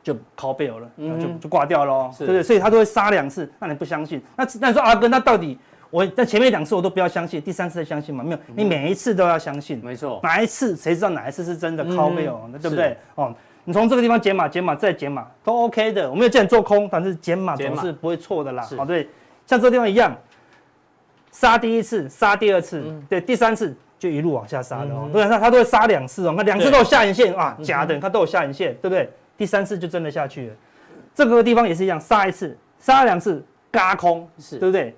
[0.01, 2.41] 就靠背了，就就挂掉了，对不对？
[2.41, 4.21] 所以他都会杀两次，那你不相信？
[4.37, 5.57] 那那你说阿哥，那到底
[5.89, 8.23] 我在前面两次我都不要相信，第三次再相信吗？
[8.23, 9.81] 没有，你每一次都要相信。
[9.83, 10.21] 没错。
[10.23, 12.49] 哪一次谁知道哪一次是真的靠背哦？
[12.53, 12.97] 那对不对？
[13.15, 13.33] 哦。
[13.65, 18.63] 你从这个地方减码、减码再减码都 OK 的，我没有叫你做空，但是减码总是不会错的啦。
[18.77, 19.09] 好，对，
[19.45, 20.15] 像这个地方一样，
[21.31, 25.09] 杀第一次，杀第二次，对，第三次就一路往下杀的哦。
[25.11, 29.09] 对，他他都会杀两次哦，那两次都有下影线啊，假的，看都有下影线，对不对？
[29.37, 30.53] 第三次就真的下去了。
[31.13, 34.95] 这个地方也是一样，杀一次，杀两次，嘎空，是对不对？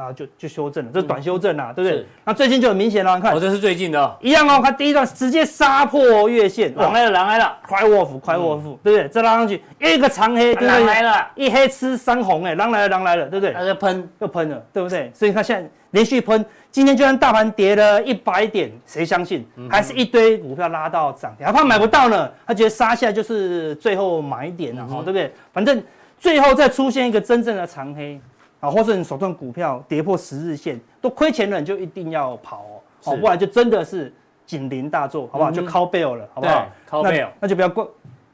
[0.00, 2.06] 啊，就就修正了，这是短修正啊，对不对？
[2.24, 4.60] 那最近就很明显了，你看，哦，这是最近的，一样哦。
[4.62, 9.08] 看第一段直接杀破月线，狼来了，狼来了，Cry Wolf，Cry Wolf，对不对？
[9.08, 13.52] 再拉上去，一个长黑，狼来了，一黑吃三红，哎，狼来了，狼来了，对不对？
[13.52, 15.10] 它就喷，又喷了，对不对？
[15.14, 19.46] 所以看现在连续喷，今天就算大盘跌了一百点，谁相信？
[19.68, 22.30] 还是一堆股票拉到涨停，还怕买不到呢？
[22.46, 25.32] 他觉得杀下来就是最后买点了，哈，对不对？
[25.52, 25.82] 反正
[26.18, 28.20] 最后再出现一个真正的长黑。
[28.60, 34.12] 啊，或是你手中股票跌破十日线都亏钱了，你就一定要跑哦，好，不然就真的是
[34.44, 35.50] 警铃大作，好不好？
[35.50, 37.84] 就 call bell 了，好不好？call bell，那就不要怪，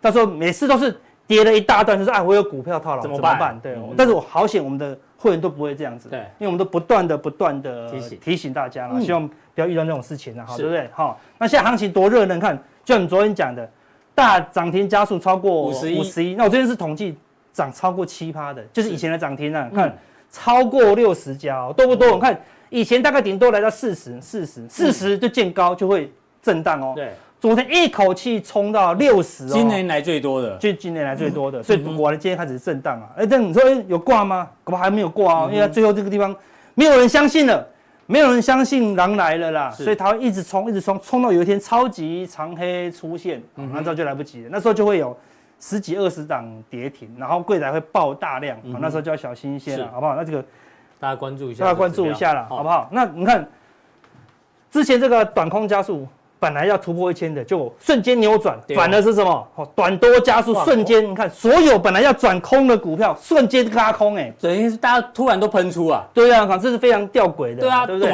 [0.01, 3.59] 到时候每次都是跌了一大段，就是哎，我有股票套牢，怎么办？
[3.61, 10.91] 对，但是我好险，我们的会员都不会这样子，对，因为我们都不断的、不断的提醒提醒大家了，希望不要遇到那种事情了，好，对不对？
[10.93, 12.35] 好，那现在行情多热呢？
[12.35, 13.71] 你看，就像你昨天讲的，
[14.15, 17.17] 大涨停加速超过五十一，五十一，那我这边是统计
[17.53, 19.97] 涨超过七趴的，就是以前的涨停啊，看。
[20.37, 22.12] 超过六十家，哦多不多？
[22.12, 26.92] 我看以前大概顶多来到四十、四十、四十就见高就会震荡哦。
[26.94, 33.09] 对，昨天一口气冲到六十哦，今年来最多的，就今年来最多的，所以果然今天开始震荡啊。
[33.16, 34.49] 哎，但你说有挂吗？
[34.62, 36.35] 恐怕还没有挂哦，因为最后这个地方
[36.75, 37.66] 没有人相信了。
[38.09, 44.49] 没有人相信狼来了啦，所以它会一直冲，一直冲，冲到有一天超级长黑出现，那时候就来不及了。
[44.53, 45.16] 那时候就会有
[45.59, 50.14] 十几二十档跌停，然后柜台会爆大量，那时候就要小心一些了，好不好？
[50.14, 50.45] 那这个
[50.99, 52.88] 大家关注一下，大家关注一下了，好不好？
[52.92, 53.49] 那你看
[54.71, 56.07] 之前这个短空加速。
[56.38, 59.49] 本来要突破一千的，就瞬间扭转，反而是什么？
[59.55, 66.07] 哦，短多加速，瞬间你看，所有本来要转空的股票，瞬间拉空，哎，等于是大家突然都喷出啊。
[66.12, 67.62] 对啊，这是非常吊诡的。
[67.62, 68.12] 对啊，对不对？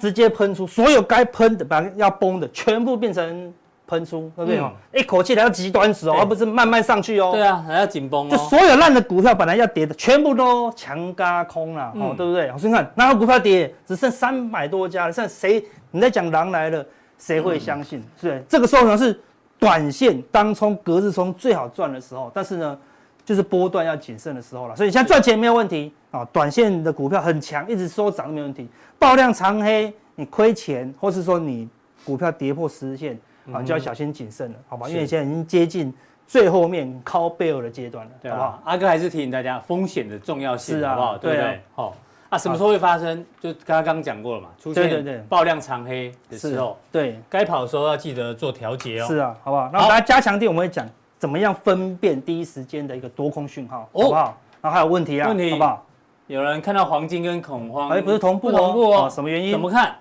[0.00, 3.54] 直接喷出，所有该喷的、把要崩的，全部变成
[3.86, 5.00] 喷出，对不对？
[5.00, 7.30] 一口气来到极端时哦，而不是慢慢上去哦。
[7.32, 8.30] 对啊，还要紧绷哦。
[8.30, 12.50] 就所有烂的股票本来要跌的，全部都强嘎空了，哦，对不对？
[12.52, 13.72] 我先看，哪有股票跌？
[13.86, 15.64] 只剩三百多家了，剩谁？
[15.90, 16.84] 你在讲狼来了？
[17.18, 18.02] 谁会相信？
[18.20, 19.18] 是、嗯、这个时候呢，是
[19.58, 22.78] 短线当冲、隔日冲最好赚的时候，但是呢，
[23.24, 24.76] 就是波段要谨慎的时候了。
[24.76, 28.68] 所以现在赚钱没有问题啊，短线的股票很强，一直收涨都没问题。
[28.98, 31.66] 爆量长黑，你亏钱，或是说你
[32.04, 33.18] 股票跌破十日线
[33.52, 34.88] 啊，就要小心谨慎了，好吧？
[34.88, 35.92] 因为现在已经接近
[36.26, 38.62] 最后面靠背尔的阶段了，对好不好？
[38.64, 41.18] 阿哥还是提醒大家风险的重要性，啊，好不好？
[41.18, 41.60] 对不对？
[41.74, 41.96] 好。
[42.28, 43.24] 啊，什么时候会发生？
[43.38, 49.06] 就刚刚讲过了嘛，出现爆量长黑的时候，对，该跑的时候要记得做调节哦。
[49.06, 49.70] 是啊，好不好？
[49.72, 50.84] 那大家加强点，我们会讲
[51.18, 54.36] 怎么样分辨第一时间的一个多空讯号，好不好？
[54.60, 55.86] 然后还有问题啊，问题好不好？
[56.26, 59.52] 有人看到黄金跟恐慌，哎，不是同步同步哦，什么原因？
[59.52, 59.94] 怎么看？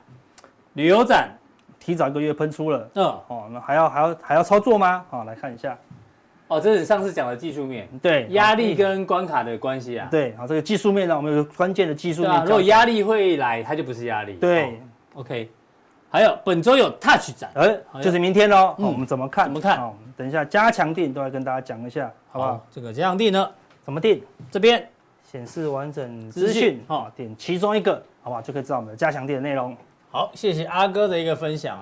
[0.74, 1.30] 旅游展
[1.86, 5.06] 提早一个月喷出了，嗯，哦，那还要还要还要操作吗？
[5.08, 5.78] 好，来看一下。
[6.48, 10.08] 哦，这是上次讲的技术面，对，压力跟关卡的关系啊。
[10.10, 12.44] 对，好，这个技术面呢，我们有关键的技术面。
[12.44, 14.34] 如果压力会来，它就不是压力。
[14.38, 14.82] 对
[15.14, 15.48] ，OK。
[16.10, 18.74] 还有本周有 Touch 展，哎，就是明天喽。
[18.80, 19.46] 我们怎么看？
[19.46, 19.94] 怎么看？
[20.18, 22.66] 等一下加强定都来跟大家讲一下，好不好？
[22.72, 23.48] 这个加强定呢，
[23.84, 24.24] 怎么定？
[24.50, 24.84] 这边
[25.24, 28.42] 显示完整资讯，哦，点其中一个，好不好？
[28.42, 29.78] 就可以知道我们的加强定的内容。
[30.16, 31.78] 好，谢谢阿哥的一个分享。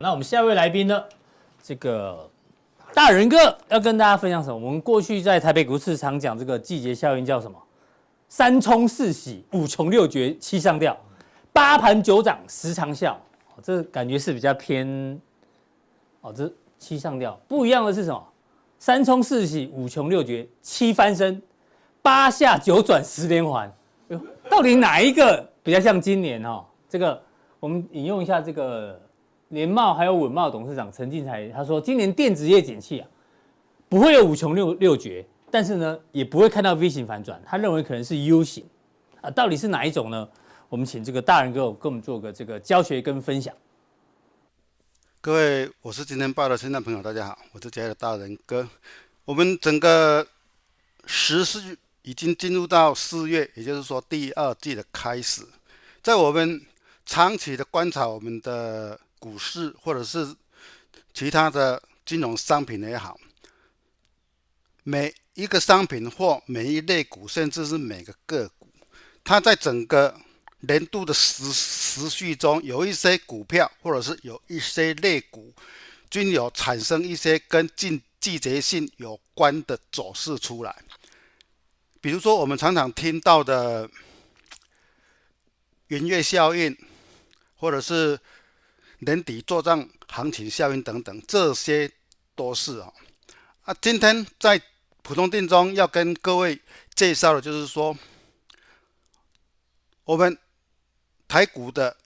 [0.00, 1.04] 那我们下一位来宾呢？
[1.66, 2.30] 这个
[2.94, 3.36] 大仁哥
[3.68, 4.54] 要跟大家分享什么？
[4.54, 7.60] 我们过去在台北股市常讲这个季节效应叫什么？
[8.28, 10.96] 三冲四喜，五穷六绝，七上吊，
[11.52, 13.20] 八盘九涨，十长效。
[13.64, 15.20] 这感觉是比较偏
[16.20, 16.32] 哦。
[16.32, 16.48] 这
[16.78, 18.24] 七上吊不一样的是什么？
[18.78, 21.42] 三冲四喜，五穷六绝，七翻身，
[22.00, 23.68] 八下九转，十连环。
[24.48, 26.64] 到底哪一个比较像今年哦？
[26.88, 27.20] 这个
[27.58, 29.00] 我们引用一下这个。
[29.48, 33.08] 联茂还有稳茂董事长陈进财他说，今年电子业景气啊，
[33.88, 38.64] 不会有五穷六六绝，但是呢，也不会看到 V 型反转，他认为可能是 U 型
[39.20, 40.28] 啊，到底是哪一种呢？
[40.68, 43.54] 我们请这个大仁哥跟我们做个这个教学跟分享。
[45.20, 48.68] 各位，我是今天报的听众朋友，大家好，我是今天的大仁哥。
[49.24, 50.26] 我们整个
[51.04, 55.42] 时序已经进入到四月，也就是说第二季的开始，
[56.02, 56.60] 在我们
[57.04, 58.98] 长期的观察，我们的。
[59.18, 60.34] 股市或者是
[61.12, 63.18] 其他的金融商品也好，
[64.82, 68.68] 每一个商品或每一类股，甚至是每个个股，
[69.24, 70.18] 它在整个
[70.60, 75.52] 年度的时时序中，有一些股票或者是有一些类股，
[76.10, 80.76] 均有产生一些跟季季节性有关的走势出来。
[82.00, 83.90] 比如说，我们常常听到的
[85.88, 86.76] 元月效应，
[87.56, 88.18] 或者是
[89.00, 91.90] 年底做账行情效应等等，这些
[92.34, 92.92] 都是啊。
[93.62, 94.60] 啊，今天在
[95.02, 96.60] 普通錠中要跟各位
[96.94, 97.96] 介绍的就是说，
[100.04, 100.36] 我们
[101.28, 101.96] 台股的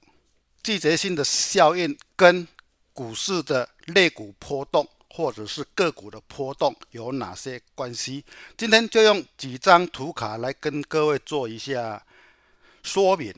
[0.63, 2.47] 季节性的效应跟
[2.93, 8.25] 股市的类股波动或者是个股的波动有哪些关系？
[8.57, 12.05] 今天就用几张图卡来跟各位做一下
[12.83, 13.35] 说明。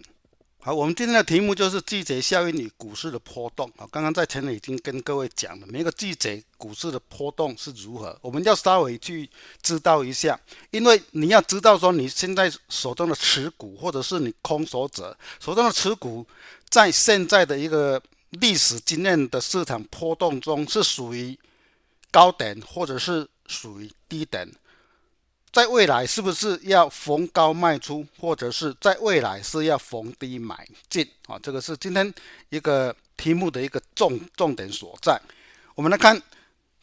[0.65, 3.69] 好，我们今天的题目就是季节效应与股市的波动。
[3.77, 9.29] 啊，刚刚在前面已经跟各位讲了，每个季节股市的波动是如何，我们要稍微去
[9.61, 10.39] 知道一下，
[10.71, 16.25] 因为你要知道说你现在手中的持股，或者是你空手者手中的持股，
[16.69, 21.37] 在现在的一个历史经验的市场波动中是属于
[22.13, 24.49] 高点，或者是属于低点？
[25.53, 31.07] 在未来是不是要逢高卖出，或者是在未来是要逢低买进？
[31.27, 32.13] 啊，这个是今天
[32.49, 35.21] 一个题目的一个重重点所在。
[35.75, 36.21] 我们来看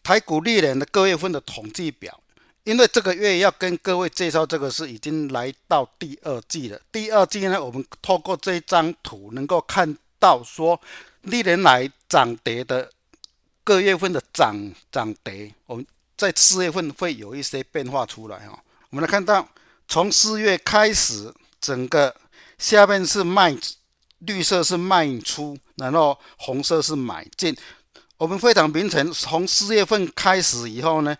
[0.03, 2.21] 台股历年的各月份的统计表，
[2.63, 6.79] 因为这个月要跟各位介绍这个是已经来到第二季了。
[6.91, 10.79] 第二季呢，我们透过这张图能够看到说，
[11.23, 12.91] 历年来涨跌的
[13.63, 14.55] 各月份的涨
[14.91, 15.83] 涨跌，我们。
[16.19, 19.47] 在四月份会有一些变化出来哈，我们来看到
[19.87, 22.13] 从四月开始，整个
[22.57, 23.57] 下面是卖，
[24.17, 27.55] 绿色是卖出，然后红色是买进。
[28.17, 31.15] 我们非常明显，从四月份开始以后呢，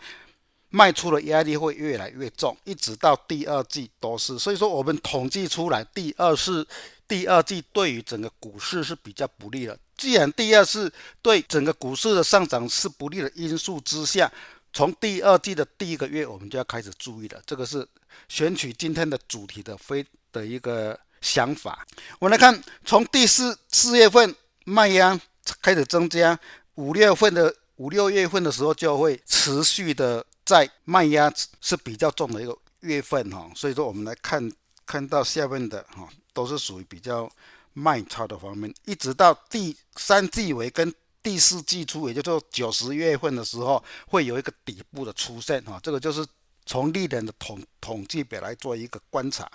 [0.67, 4.38] 卖出的压力会越来越重，一直到第二季都是。
[4.38, 6.67] 所以说，我们统计出来，第二是
[7.07, 9.79] 第二季对于整个股市是比较不利的。
[9.95, 14.29] 既然第二是对整个股市的上涨是不利的因素之下。
[14.71, 17.41] 从第二季的第一个月，我们就要开始注意了。
[17.45, 17.88] 这个是
[18.27, 21.86] 选取今天的主题的非的一个想法。
[22.19, 24.34] 我们来看，从第四四月份
[24.65, 25.19] 卖压
[25.62, 26.39] 开始增加，
[26.75, 33.49] 五月份的五六月份的时候就会持续的在卖压是比较重的一个月份哈。
[33.55, 34.51] 所以说，我们来看
[34.86, 37.29] 看到下面的哈，都是属于比较
[37.73, 40.93] 卖超的方面，一直到第三季尾跟。
[41.29, 46.25] 第四季初，也就是九十月份的时候，会有一个底部的出现哈，这个就是
[46.65, 49.47] 从历年的统统计表来做一个观察。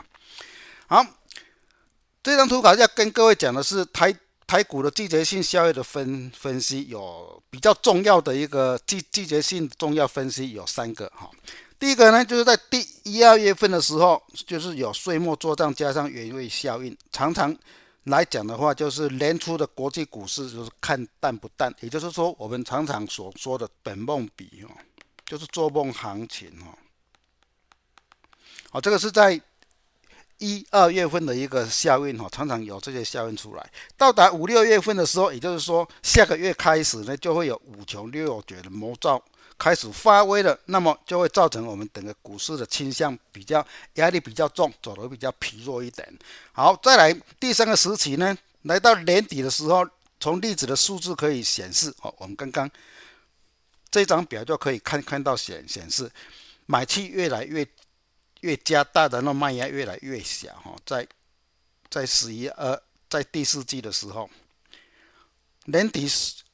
[0.86, 1.04] 好，
[2.22, 4.14] 这张图稿要跟各位讲的是台
[4.46, 11.28] 台股的季节性效应的分分析，有比较重要的一个季季节性重要分析有三个哈。
[11.80, 17.52] 第一个呢，就是在第一二月份的时候，就是有岁末做账加上原位效应，常常。
[18.04, 24.68] 来讲的话，就是年初的国际股市就是看淡不淡，也就是说，我们常常所说的本梦比哦，
[25.24, 26.76] 就是做梦行情哦。
[28.70, 29.40] 好，这个是在
[30.38, 33.70] 一二月份的一个效应哈，常常有这些效应出来。
[33.96, 39.22] 到达五六月份的时候，也就是说下个月开始呢，就会有五穷六绝的魔咒。
[39.56, 43.64] 开始发威了，那么就会造成我们整个股市的倾向比较
[43.94, 46.06] 压力比较重，走的比较疲弱一点。
[46.52, 49.88] 好，再来第三个时期呢，来到年底的时候，
[50.18, 52.68] 从历史的数字可以显示，哦，我们刚刚
[53.90, 56.10] 这张表就可以看看到显显示，
[56.66, 57.66] 买气越来越
[58.40, 60.52] 越加大然后卖压越来越小。
[60.54, 61.06] 哈，在
[61.88, 64.28] 在十一二，在第四季的时候，
[65.64, 66.06] 年底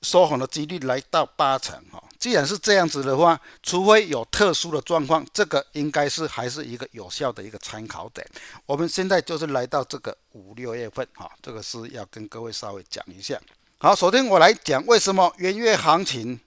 [0.02, 1.76] 收红的几率来到八成。
[1.90, 2.02] 哈。
[2.18, 8.26] 既然是这样子的话，除非有特殊的状况，这个应该是还是一个有效的一个参考点。
[8.66, 13.40] 我们现在就是来到这个五六月份，哈，这个是要跟各位稍微讲一下。
[13.78, 16.38] 好，首先我来讲为什么元月行情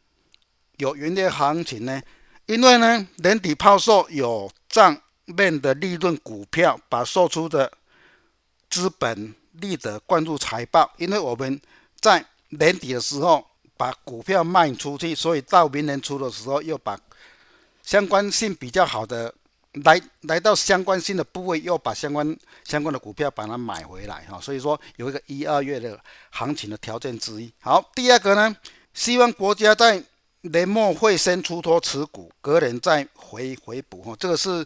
[0.78, 1.99] 有元月行情呢？
[2.45, 4.95] 因为呢，年底抛售有账
[5.26, 7.71] 面的利润股票，把售出的
[8.69, 10.93] 资本利得灌入财报。
[10.97, 11.60] 因为我们
[11.99, 12.23] 在
[12.58, 13.46] 年底的时候。
[13.76, 16.98] 把股票卖出去，所以到明年初的时候，又把
[17.82, 19.34] 相关性比较好的
[19.84, 24.39] 来来到相关性的部位，又把相关相关的股票把它买回来哈。
[24.39, 27.52] 所以说有一个一二月的行情的条件之一。
[27.60, 28.56] 好，第二个呢，
[28.94, 30.02] 希望国家在
[30.42, 34.16] 年末会先出脱持股，隔年再回回补哈。
[34.20, 34.66] 这个是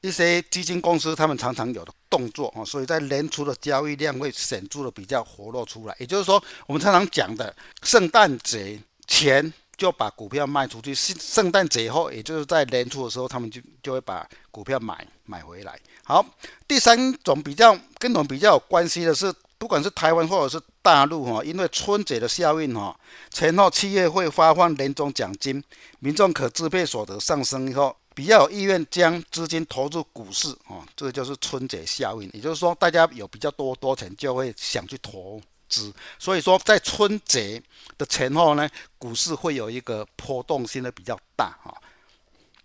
[0.00, 1.92] 一些基金公司他们常常有的。
[2.12, 5.96] 动作啊，所以在年初的交易量会显著的比较活络出来。
[5.98, 15.80] 也就是说，我们常常讲的圣诞节前就把股票卖出去，圣圣诞节后，也就是在年初的时候，他们就就会把股票买买回来。
[16.04, 16.22] 好，
[16.68, 22.94] 第三种比较跟我们比较有关系的是，不管是台湾或者是大陆哈，因为春节的效应哈，
[23.30, 25.64] 前后企业会发放年终奖金，
[26.00, 27.96] 民众可支配所得上升以后。
[28.14, 32.30] 比较有意愿将资金投入股市啊，这个就是春节效应。
[32.32, 35.92] 也就是说，大家有比较多多钱，就会想去投资。
[36.18, 37.62] 所以说，在春节
[37.96, 41.74] 的前后呢，股市会有一个波动性的比较大哈，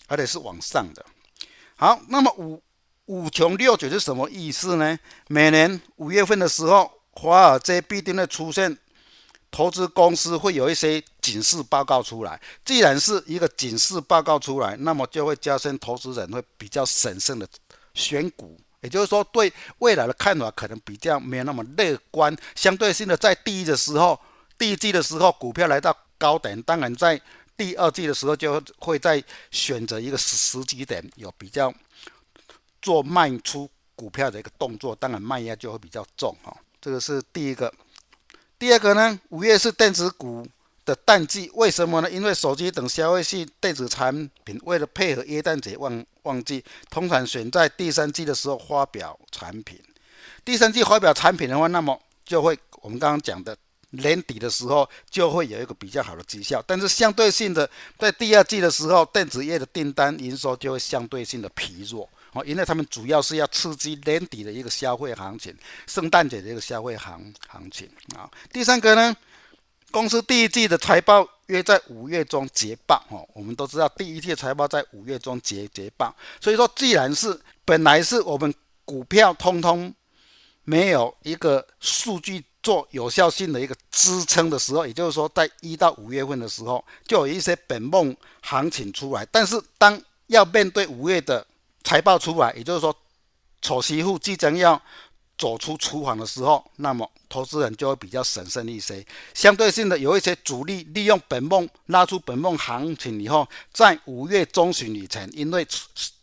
[0.08, 1.06] 而且是往上的。
[1.76, 2.62] 好，那么五
[3.06, 5.00] 五穷六绝是什么意思呢？
[5.28, 8.78] 每年五月份的时候，华尔街必定会出现。
[9.50, 17.48] 投资公司会有一些警示报告出来，既然是一个警示报告出来，那么就会加深投资人会比较审慎的
[17.94, 22.36] 选股，也就是说对未来的看法可能比较没有那么乐观。
[22.56, 24.20] 相对性的，在第一的时候，
[24.58, 27.20] 第一季的时候股票来到高点，当然在
[27.56, 31.74] 第二季的时候就会在选择一个时时机点有比较
[32.82, 36.56] 做卖出股票的一个动作，当然卖压就会比较重哈。
[36.80, 37.74] 这个是第一个。
[38.60, 40.44] 第二个呢，五月是电子股
[40.84, 42.10] 的淡季，为什么呢？
[42.10, 49.80] 因为手机等消费性电子产品为了配合耶诞节旺旺季，通常选在第三季的时候发表产品。
[50.44, 53.56] 第三季发表产品的话，那么就会我们刚刚讲的
[53.92, 56.64] 年底的时候就会有一个比较好的绩效。
[56.66, 62.10] 但是相对性的，在第二季的时候，电子业的订单营收就会相对性的疲弱。
[62.46, 68.30] 因为他们主要是要刺激年底的一个消费行情，圣诞节的一个消费行行情啊。
[68.52, 69.16] 第三个呢，
[69.92, 73.04] 公司第一季的财报约在五月中结报。
[73.10, 78.54] 哦，我们都知道第一季财报在五月中结结报，所以说既然是本来是我们
[78.86, 79.94] 股票通通
[80.64, 91.46] 没有一个数据做有效性的一个支撑的时候，也就是说在一到五月份的时候，就有一些本梦行情出来，但是当要面对五月的
[91.88, 92.94] 财报出来，也就是说，
[93.62, 94.82] 丑媳妇即将要
[95.38, 99.06] 走出厨房的时候，那么投资人就会比较审慎一些。
[99.34, 105.66] 相对性的，有一些主力利用本梦拉出本梦行情以后，在五月中旬以前，因为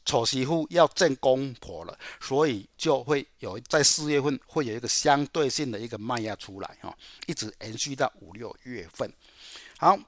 [0.04, 6.94] 丑媳妇要见公婆了，所以就会有在四月份会有一个相对性的一个卖压出来哈，
[7.26, 9.10] 一直延续到五六月份。
[9.78, 9.98] 好。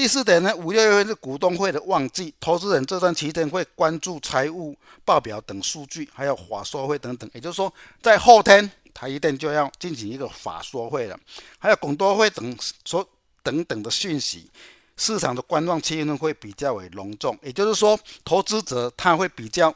[0.00, 4.74] 第四点呢，五六月份是股东会的旺季，投资人这段期间会关注财务
[5.04, 7.30] 报表等数据，还有法说会等等。
[7.34, 7.70] 也就是说，
[8.00, 11.20] 在后天台一定就要进行一个法说会了，
[11.58, 13.06] 还有股东会等说
[13.42, 14.50] 等等的讯息，
[14.96, 17.38] 市场的观望气氛会比较为隆重。
[17.42, 19.74] 也就是说，投资者他会比较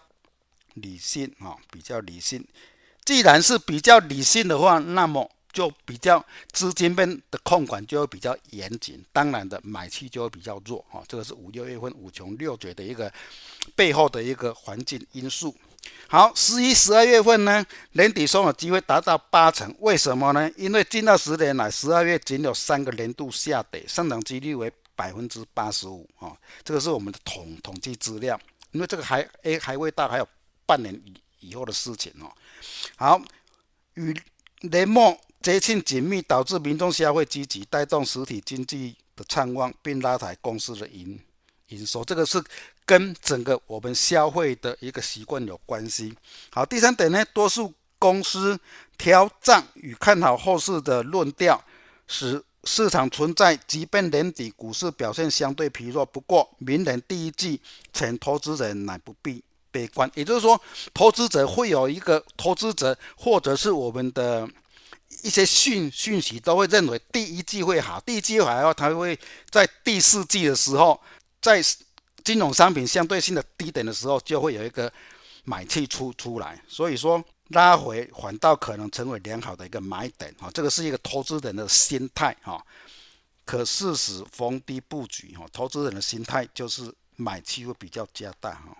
[0.72, 2.42] 理性啊，比较理性。
[3.04, 5.30] 既然是比较理性的话，那么。
[5.54, 11.00] 就比较资金面的控管就会比较严谨，当然的买气就会比较弱啊。
[11.06, 13.10] 这个是五六月份五穷六绝的一个
[13.76, 15.54] 背后的一个环境因素。
[16.08, 20.50] 好，十一、十二月份呢，年底收有机会达到八成，为什么呢？
[20.56, 26.36] 因为近二十年来，十二月仅有三个年度下跌，上涨几率为百分之八十五啊。
[26.64, 28.38] 这个是我们的统统计资料，
[28.72, 30.28] 因为这个还诶还未到，还有
[30.66, 32.32] 半年以以后的事情哦。
[32.96, 33.22] 好，
[33.94, 34.12] 与
[34.62, 35.16] 年末。
[35.44, 41.20] 节庆紧密，导致民众消费积极，带动实体经济的畅旺，并拉抬公司的营
[41.68, 42.02] 营收。
[42.02, 42.42] 这个是
[42.86, 46.14] 跟整个我们消费的一个习惯有关系。
[46.50, 48.58] 好，第三点呢，多数公司
[48.96, 51.62] 调涨与看好后市的论调，
[52.08, 57.60] 使市场存在，即便年底股市表现相对疲弱，不过明年第一季
[57.92, 60.10] 前投资人乃不必悲观。
[60.14, 60.58] 也就是说，
[60.94, 64.48] 投资者会有一个投资者，或者是我们的。
[65.24, 69.18] 一些讯讯息都会认为第一季会好，第一季会好的话，它会
[69.48, 71.00] 在第四季的时候，
[71.40, 71.64] 在
[72.22, 74.92] 金融商品相对性的低点的时候，就会有一个
[75.44, 76.62] 买气出出来。
[76.68, 82.62] 所以说拉回反倒可能成为良好的一个买点哈，这个是一个投资人的心态哈。
[83.46, 88.76] 可适时逢低布局哈，投资人的心态就是买气会比较加大哈。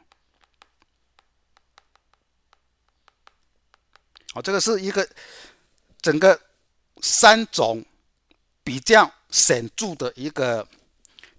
[4.34, 5.08] 好，这个是一个。
[6.04, 6.38] 整个
[7.00, 7.82] 三种
[8.62, 10.68] 比较显著的一个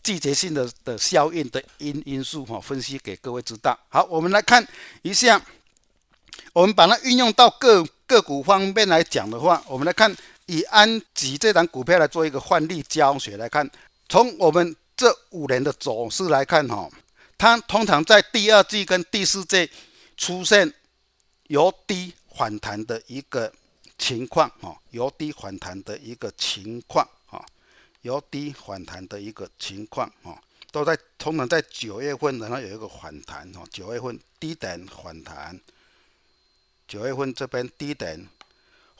[0.01, 3.78] 季节性的的效应的因因素哈，分析给各位知道。
[3.89, 4.68] 好，我们来看
[5.03, 5.39] 一下，
[6.51, 10.11] 我们把它运用到个个股方面来讲的话，我们来看
[10.47, 13.70] 以安吉这档股票来做一个范例教学来看，
[14.09, 16.89] 从我们这五年的走势来看哈，
[17.38, 19.70] 它通常在第二季跟第四季
[20.18, 20.74] 出现
[21.49, 23.53] 由低反弹的一个。
[23.97, 27.43] 情况哈，由低反弹的一个情况哈，
[28.01, 30.39] 由低反弹的一个情况哈，
[30.71, 35.59] 都在通常在九月份，然后有一个反弹哈，九月份低点反弹，
[36.87, 38.27] 九月份这边低点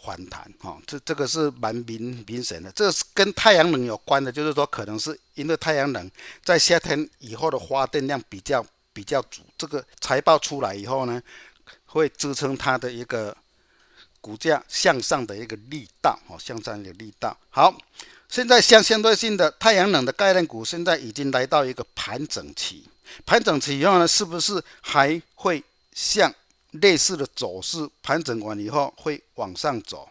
[0.02, 6.10] 反弹哈，这这个是蛮明明显的，这是跟太阳能有关的，就是说可能是因为太阳能
[6.44, 11.22] 在夏天以后的发电量比较比较足，这个财报出来以后呢，
[11.86, 13.36] 会支撑它的一个。
[14.26, 17.38] 股价向上的一个力道，哦，向上的力道。
[17.52, 17.78] 好，
[18.28, 22.90] 现在相相对性的太阳能的概念股，现在已经来到一个盘整期。
[23.24, 25.64] 盘整期以后呢，是不是还会
[25.94, 26.34] 像
[26.72, 27.88] 类似的走势？
[28.02, 30.10] 盘整完以后会往上走，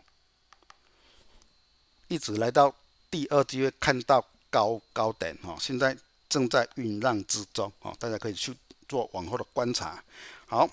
[2.07, 2.73] 一直来到
[3.11, 5.97] 第二季会看到高高点，哈，现在
[6.29, 8.55] 正在酝酿之中，哦，大家可以去
[8.89, 10.01] 做往后的观察。
[10.47, 10.71] 好。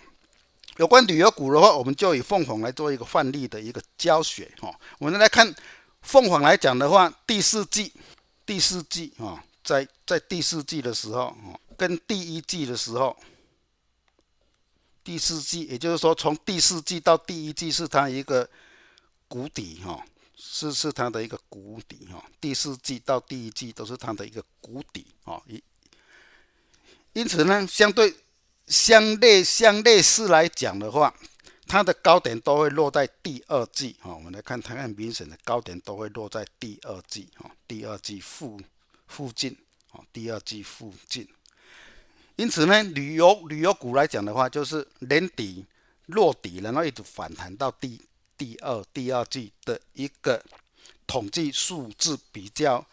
[0.77, 4.73] 有关旅游股的话，我们就以凤凰来做一个范例的一个教学哈。
[4.99, 5.53] 我们来看
[6.01, 7.93] 凤凰来讲的话，第四季，
[8.45, 11.35] 第四季啊，在在第四季的时候，
[11.77, 13.15] 跟第一季的时候，
[15.03, 18.49] 第四季也就是说从第四季到第一季是它一个
[19.27, 20.03] 谷底哈，
[20.35, 25.61] 是是它的一个谷底哈，第四季到第一季都是它的一个谷底啊，因
[27.13, 28.15] 因此呢，相对
[28.67, 31.13] 相类相类似来讲的话，
[31.67, 34.13] 它的高点都会落在第二季哈。
[34.13, 38.59] 我们来看，它很明显的高点都会落在第二季哈，第二季附
[39.07, 39.57] 附近
[39.91, 41.27] 啊，第二季附近。
[42.37, 45.65] 因此呢，旅游旅游股来讲的话，就是年底
[46.07, 48.01] 落底，然后一直反弹到第
[48.37, 50.43] 第二第二季的一个
[51.05, 52.85] 统计数字比较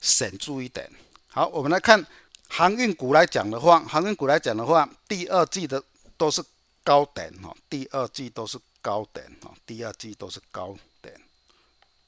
[0.00, 0.90] 显著一点。
[1.28, 2.06] 好，我们来看
[2.48, 5.82] 航运股来讲的话，航运股来讲的话，第二季的
[6.16, 6.42] 都是
[6.82, 11.20] 高点哈，第二季都是高点哈，第二季都是高点，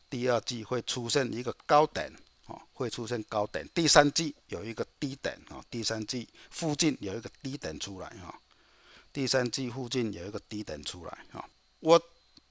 [0.08, 2.12] 第二季会出现一个高点。
[2.48, 8.32] 哦，会出现高点，第三季有一个低点啊，第三季附近有一个低点出来哈，
[9.12, 11.44] 第三季附近有一个低点出来哈。
[11.80, 12.00] 我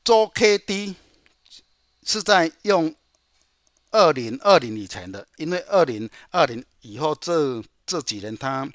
[0.03, 0.97] 做 K D
[2.03, 2.93] 是在用
[3.91, 8.69] 二零二零以前的，因为二零二零以后这这几年它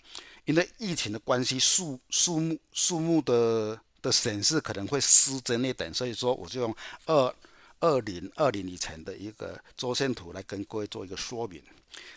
[0.44, 6.74] 因为疫情的关系，数数目数目的的显示可能会失真一点，所以说我就用
[7.06, 7.34] 二。
[7.82, 11.62] 二零二零以前的一个周线图来跟各位做一个说明。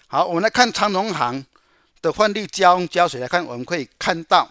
[0.08, 1.46] 好，我们来看长荣行
[2.02, 4.46] 的换利交胶水来看，我们可以看到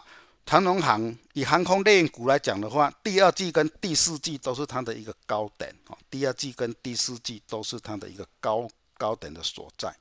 [0.47, 5.99] 长荣行以航空类股来讲的话，第二季跟第四季都是它的一个高点哦。
[6.09, 8.67] 第二季跟第四季都是它的一个高
[8.97, 9.95] 高点的所在。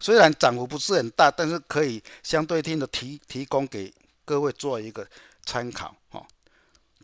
[0.00, 3.92] 虽然涨幅不是很大，但是可以相对性的提提供给
[4.24, 5.06] 各位做一个
[5.44, 6.24] 参考哦。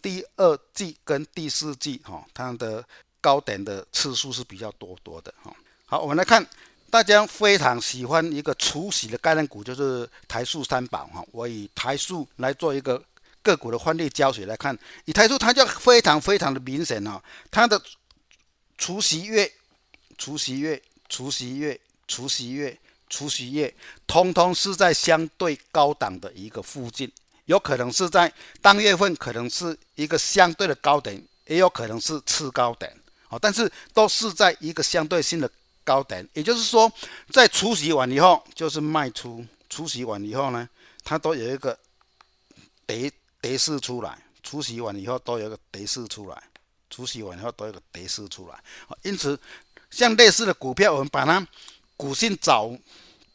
[0.03, 2.85] 第二季跟第四季哈，它的
[3.21, 5.55] 高点的次数是比较多多的哈。
[5.87, 6.47] 好，我们来看，
[6.91, 11.25] 大家非常喜欢一个除息的概念股，就是台塑三宝哈。
[11.33, 13.03] 我以台塑来做一个
[13.43, 17.81] 个股的换利胶水来看，以台塑它就非常非常的明显哈，它的
[18.77, 19.51] 除夕月、
[20.19, 22.79] 除夕月、除夕月、除息月、
[23.09, 23.75] 除息月，
[24.07, 27.11] 通通是在相对高档的一个附近，
[27.47, 32.95] 有可能是在当月份，可能是一个相对的高点，也有可能是次高点。
[33.41, 35.51] 但是都是在一个相对性的
[35.83, 36.89] 高点，也就是说，
[37.33, 40.69] 在除息完以后就是卖出，除息完以后呢，
[41.03, 41.77] 它都有一个
[42.87, 46.41] 跌跌势出来，除息完以后都有一个跌势出来，
[46.89, 48.57] 除息完以后都有一个跌势出来。
[49.03, 49.37] 因此，
[49.91, 51.45] 像类似的股票，我们把它
[51.97, 52.71] 股性找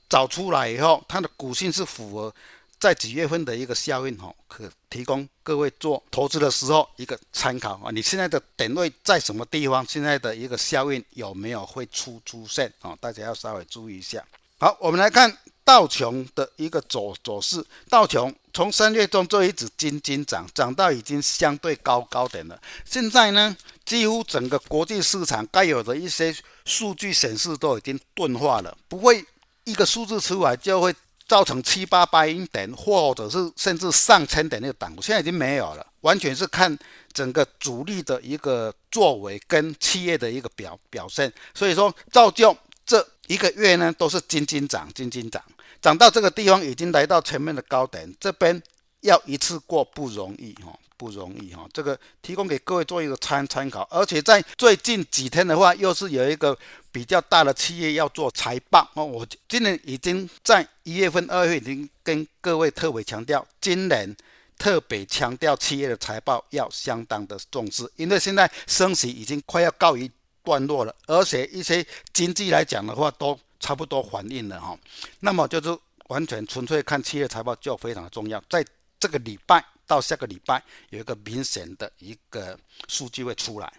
[0.07, 2.33] 找出来以后，它的股性是符合。
[2.79, 7.91] 在几月份的一个效应哈，可提供各位做投资的时候一个参考啊。
[7.91, 9.85] 你现在的点位在什么地方？
[9.85, 12.97] 现在的一个效应有没有会出出现啊？
[13.01, 14.23] 大家要稍微注意一下。
[14.61, 17.61] 好，我们来看道琼的一个走走势。
[17.89, 22.57] 道琼从三月中就一直金金涨，涨到已经相对高高点了。
[22.85, 23.57] 现在呢，
[23.89, 26.33] 几乎整个国际市场该有的一些
[26.65, 29.25] 数据显示都已经钝化了，不会
[29.63, 30.95] 一个数字出来就会。
[31.29, 36.75] 造成七八百点，或者是甚至上千点那个档现在已经没有了，完全是看
[37.13, 41.31] 整个主力的一个作为跟企业的一个表表现。
[41.53, 45.39] 所以说，造就这一个月呢，都是金金涨，金金涨，
[45.79, 48.59] 涨到这个地方已经来到前面的高点，这边
[49.01, 50.75] 要一次过不容易哈。
[50.99, 56.55] 不容易哈，这个提供给各位做一个参参考，而且在最近几天的话，又是有一个
[56.91, 59.05] 比较大的企业要做财报哦。
[59.05, 64.13] 我今年已经在一月份、二月已经跟各位特别强调，今年
[64.57, 70.11] 特别强调企业的财报要相当的重视，因为现在升息已经快要告一
[70.43, 74.77] 段落了，而且一些经济来讲的话都差不多反应了哈。
[75.21, 75.79] 那么就是
[76.09, 78.65] 完全纯粹看企业财报就非常的重要，在
[78.99, 79.63] 这个礼拜。
[79.89, 82.55] 到下个礼拜有一个明显的一个
[82.87, 83.73] 数据会出来。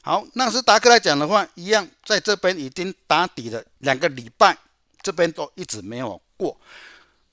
[0.00, 4.56] 好，纳斯达克来讲的话，一样在这边已经打底了两个礼拜，
[5.02, 6.58] 这边都一直没有过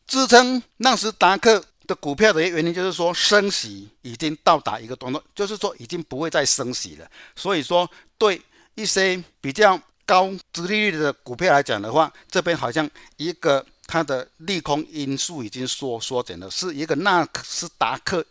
[0.06, 0.62] 支撑。
[0.78, 7.10] 纳斯达克的股票的一个原因就是说，升息已经到达一个段落，就是说已经不会再升息了。
[7.34, 8.42] 所以说，对
[8.74, 13.66] 一些比较高殖利率的股票来讲的话，这边好像一个。
[13.88, 18.26] 它的利空因素已经缩缩减了，是一个纳斯达克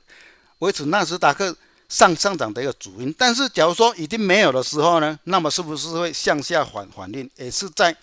[0.58, 1.56] 维持纳斯达克
[1.88, 3.12] 上上涨的一个主因。
[3.16, 7.30] 但是，假如说已经没有的时候呢，那么是不是会向下反反应？
[7.36, 7.96] 也是在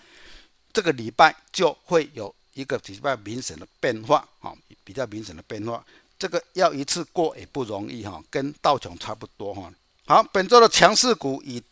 [0.72, 5.84] 这个礼拜就会有一个比较明显的变化啊，比较明显的变化。
[6.18, 9.70] 这个要一次过也不容易哈，跟道琼差不多哈。
[10.06, 11.62] 好，本周的强势股以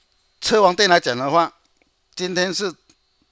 [0.40, 1.50] 车王电来讲的话，
[2.14, 2.72] 今天是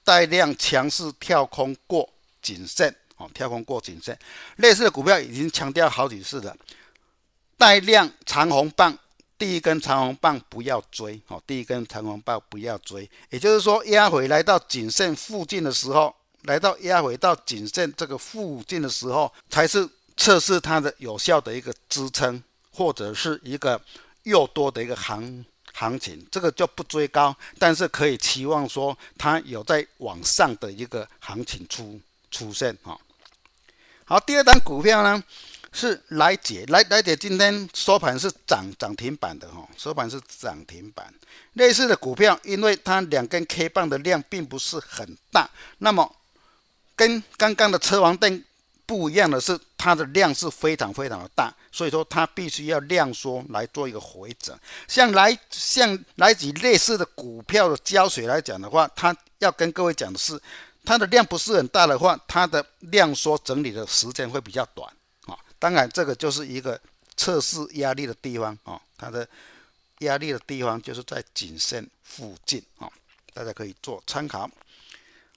[0.03, 2.09] 带量强势跳空过。
[2.41, 4.17] 谨慎哦，跳空过谨慎，
[4.57, 6.55] 类似的股票已经强调好几次了。
[7.57, 8.97] 带量长红棒
[9.37, 23.81] 第一根长红棒不要追，哦，第一根长红棒不要追，也就是说压回来到谨慎附近的时候，来到压回到谨慎这个附近的时候，才是测试它的有效的一个支撑，或者是一个
[24.23, 31.99] 又多的一个行行情，这个就不追高，但是可以期望说它有在往上的一个行情出。
[32.29, 32.99] 出现，哈。
[34.05, 35.23] 好，第二档股票呢？
[35.71, 41.13] 是来姐，来来姐今天收盘是涨涨停板的哈，收盘是涨停板。
[41.53, 46.11] 类似的股票，因为它两根 K 棒的量并不是很大，那么
[46.95, 48.43] 跟刚刚的车王灯
[48.87, 54.57] 不一样的是，它的量是非常非常的大，所以说它必须要量缩来做一个回整。
[54.87, 60.41] 像来像来姐类似的股票的胶水来讲的话，它要跟各位讲的是，
[60.85, 64.91] 它的量不是很大的话，它的量缩整理的时间会比较短
[65.25, 65.37] 啊。
[65.59, 66.79] 当然，这个就是一个
[67.17, 69.27] 测试压力的地方啊，它的
[69.99, 72.89] 压力的地方就是在颈线附近啊，
[73.33, 74.49] 大家可以做参考。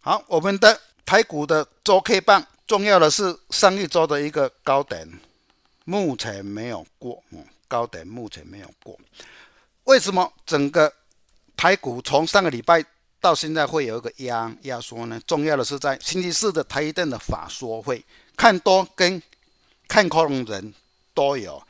[0.00, 5.08] 好，我们的台股的周 K 棒，重要的是上一周的一个高点，
[5.84, 8.98] 目前没有过，嗯，高点目前没有过。
[9.84, 10.92] 为什么整个
[11.56, 12.84] 台股从上个礼拜
[13.22, 15.18] 到现在会有一个压压缩呢？
[15.24, 18.04] 重要的是在星期四的台积电的法说会，
[18.36, 19.22] 看多跟
[19.86, 20.74] 看空人
[21.14, 21.62] 都有，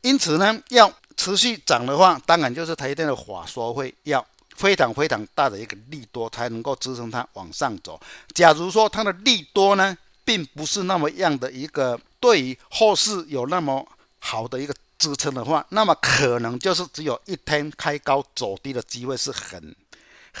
[0.00, 4.26] 因此呢，要持续涨的话，当然就是台积电的法说会要
[4.56, 8.00] 非常非常大的一个利多，才能够支撑它往上走。
[8.32, 13.86] 假如说它的利多呢，并不是那么样的一个对于后市有那么
[14.18, 19.76] 好的一个支撑的话，那么可能就是只有一天开高走低的机会是很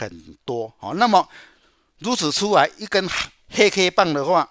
[0.00, 0.72] 很多。
[0.78, 1.28] 好，那么
[1.98, 3.08] 如此出来一根
[3.50, 4.48] 黑 K 棒的话。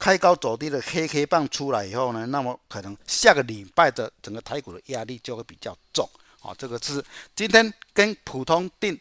[0.00, 6.08] 开高走低的黑 K 棒出来以后呢，那么可能下个礼拜的整个台股的压力就会比较重。
[6.40, 7.04] 好，这个是
[7.36, 8.98] 今天跟普通定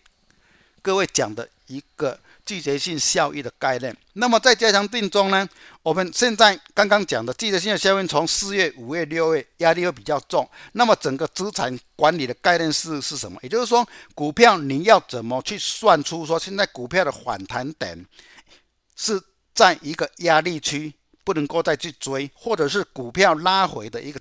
[0.81, 2.19] 各位讲的一个
[2.49, 3.95] 季节性效益的概念。
[4.13, 5.47] 那么在加强定中呢，
[5.83, 10.49] 我们现在刚刚讲的季节性的效应，从四月、五月、六月压力会比较重。
[10.71, 13.39] 那么整个资产管理的概念是是什么？
[13.43, 18.03] 也就是说，股票你要怎么去算出说现在股票的反弹点
[18.95, 19.21] 是？
[19.51, 20.93] 在一个压力区，
[21.25, 24.17] 不能够再去追，或者是股票拉回的一个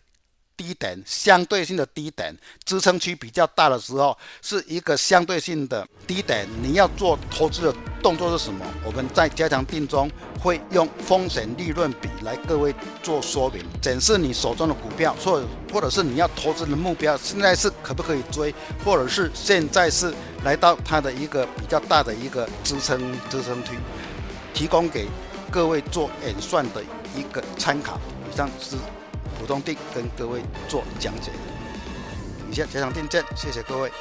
[0.59, 6.47] 低点，相对性的低点，支撑区比较大的时候，是一个相对性的低点。
[6.61, 8.67] 你要做投资的动作是什么？
[8.85, 15.41] 我们在加强定中会用风险利润比来各位做说明，展示你手中的股票，或
[15.73, 18.53] 或者是你要投资的目标，现在是可不可以追，
[18.85, 23.01] 或者是现在是来到它的一个比较大的一个支撑
[23.31, 23.79] 支撑区，
[24.53, 25.07] 提供给。
[25.51, 26.85] 各位做演算的
[27.17, 27.99] 一个参考，
[28.31, 28.77] 以上是
[29.39, 31.31] 普通地跟各位做讲解。
[32.51, 33.93] 以下加强订正，谢谢各位。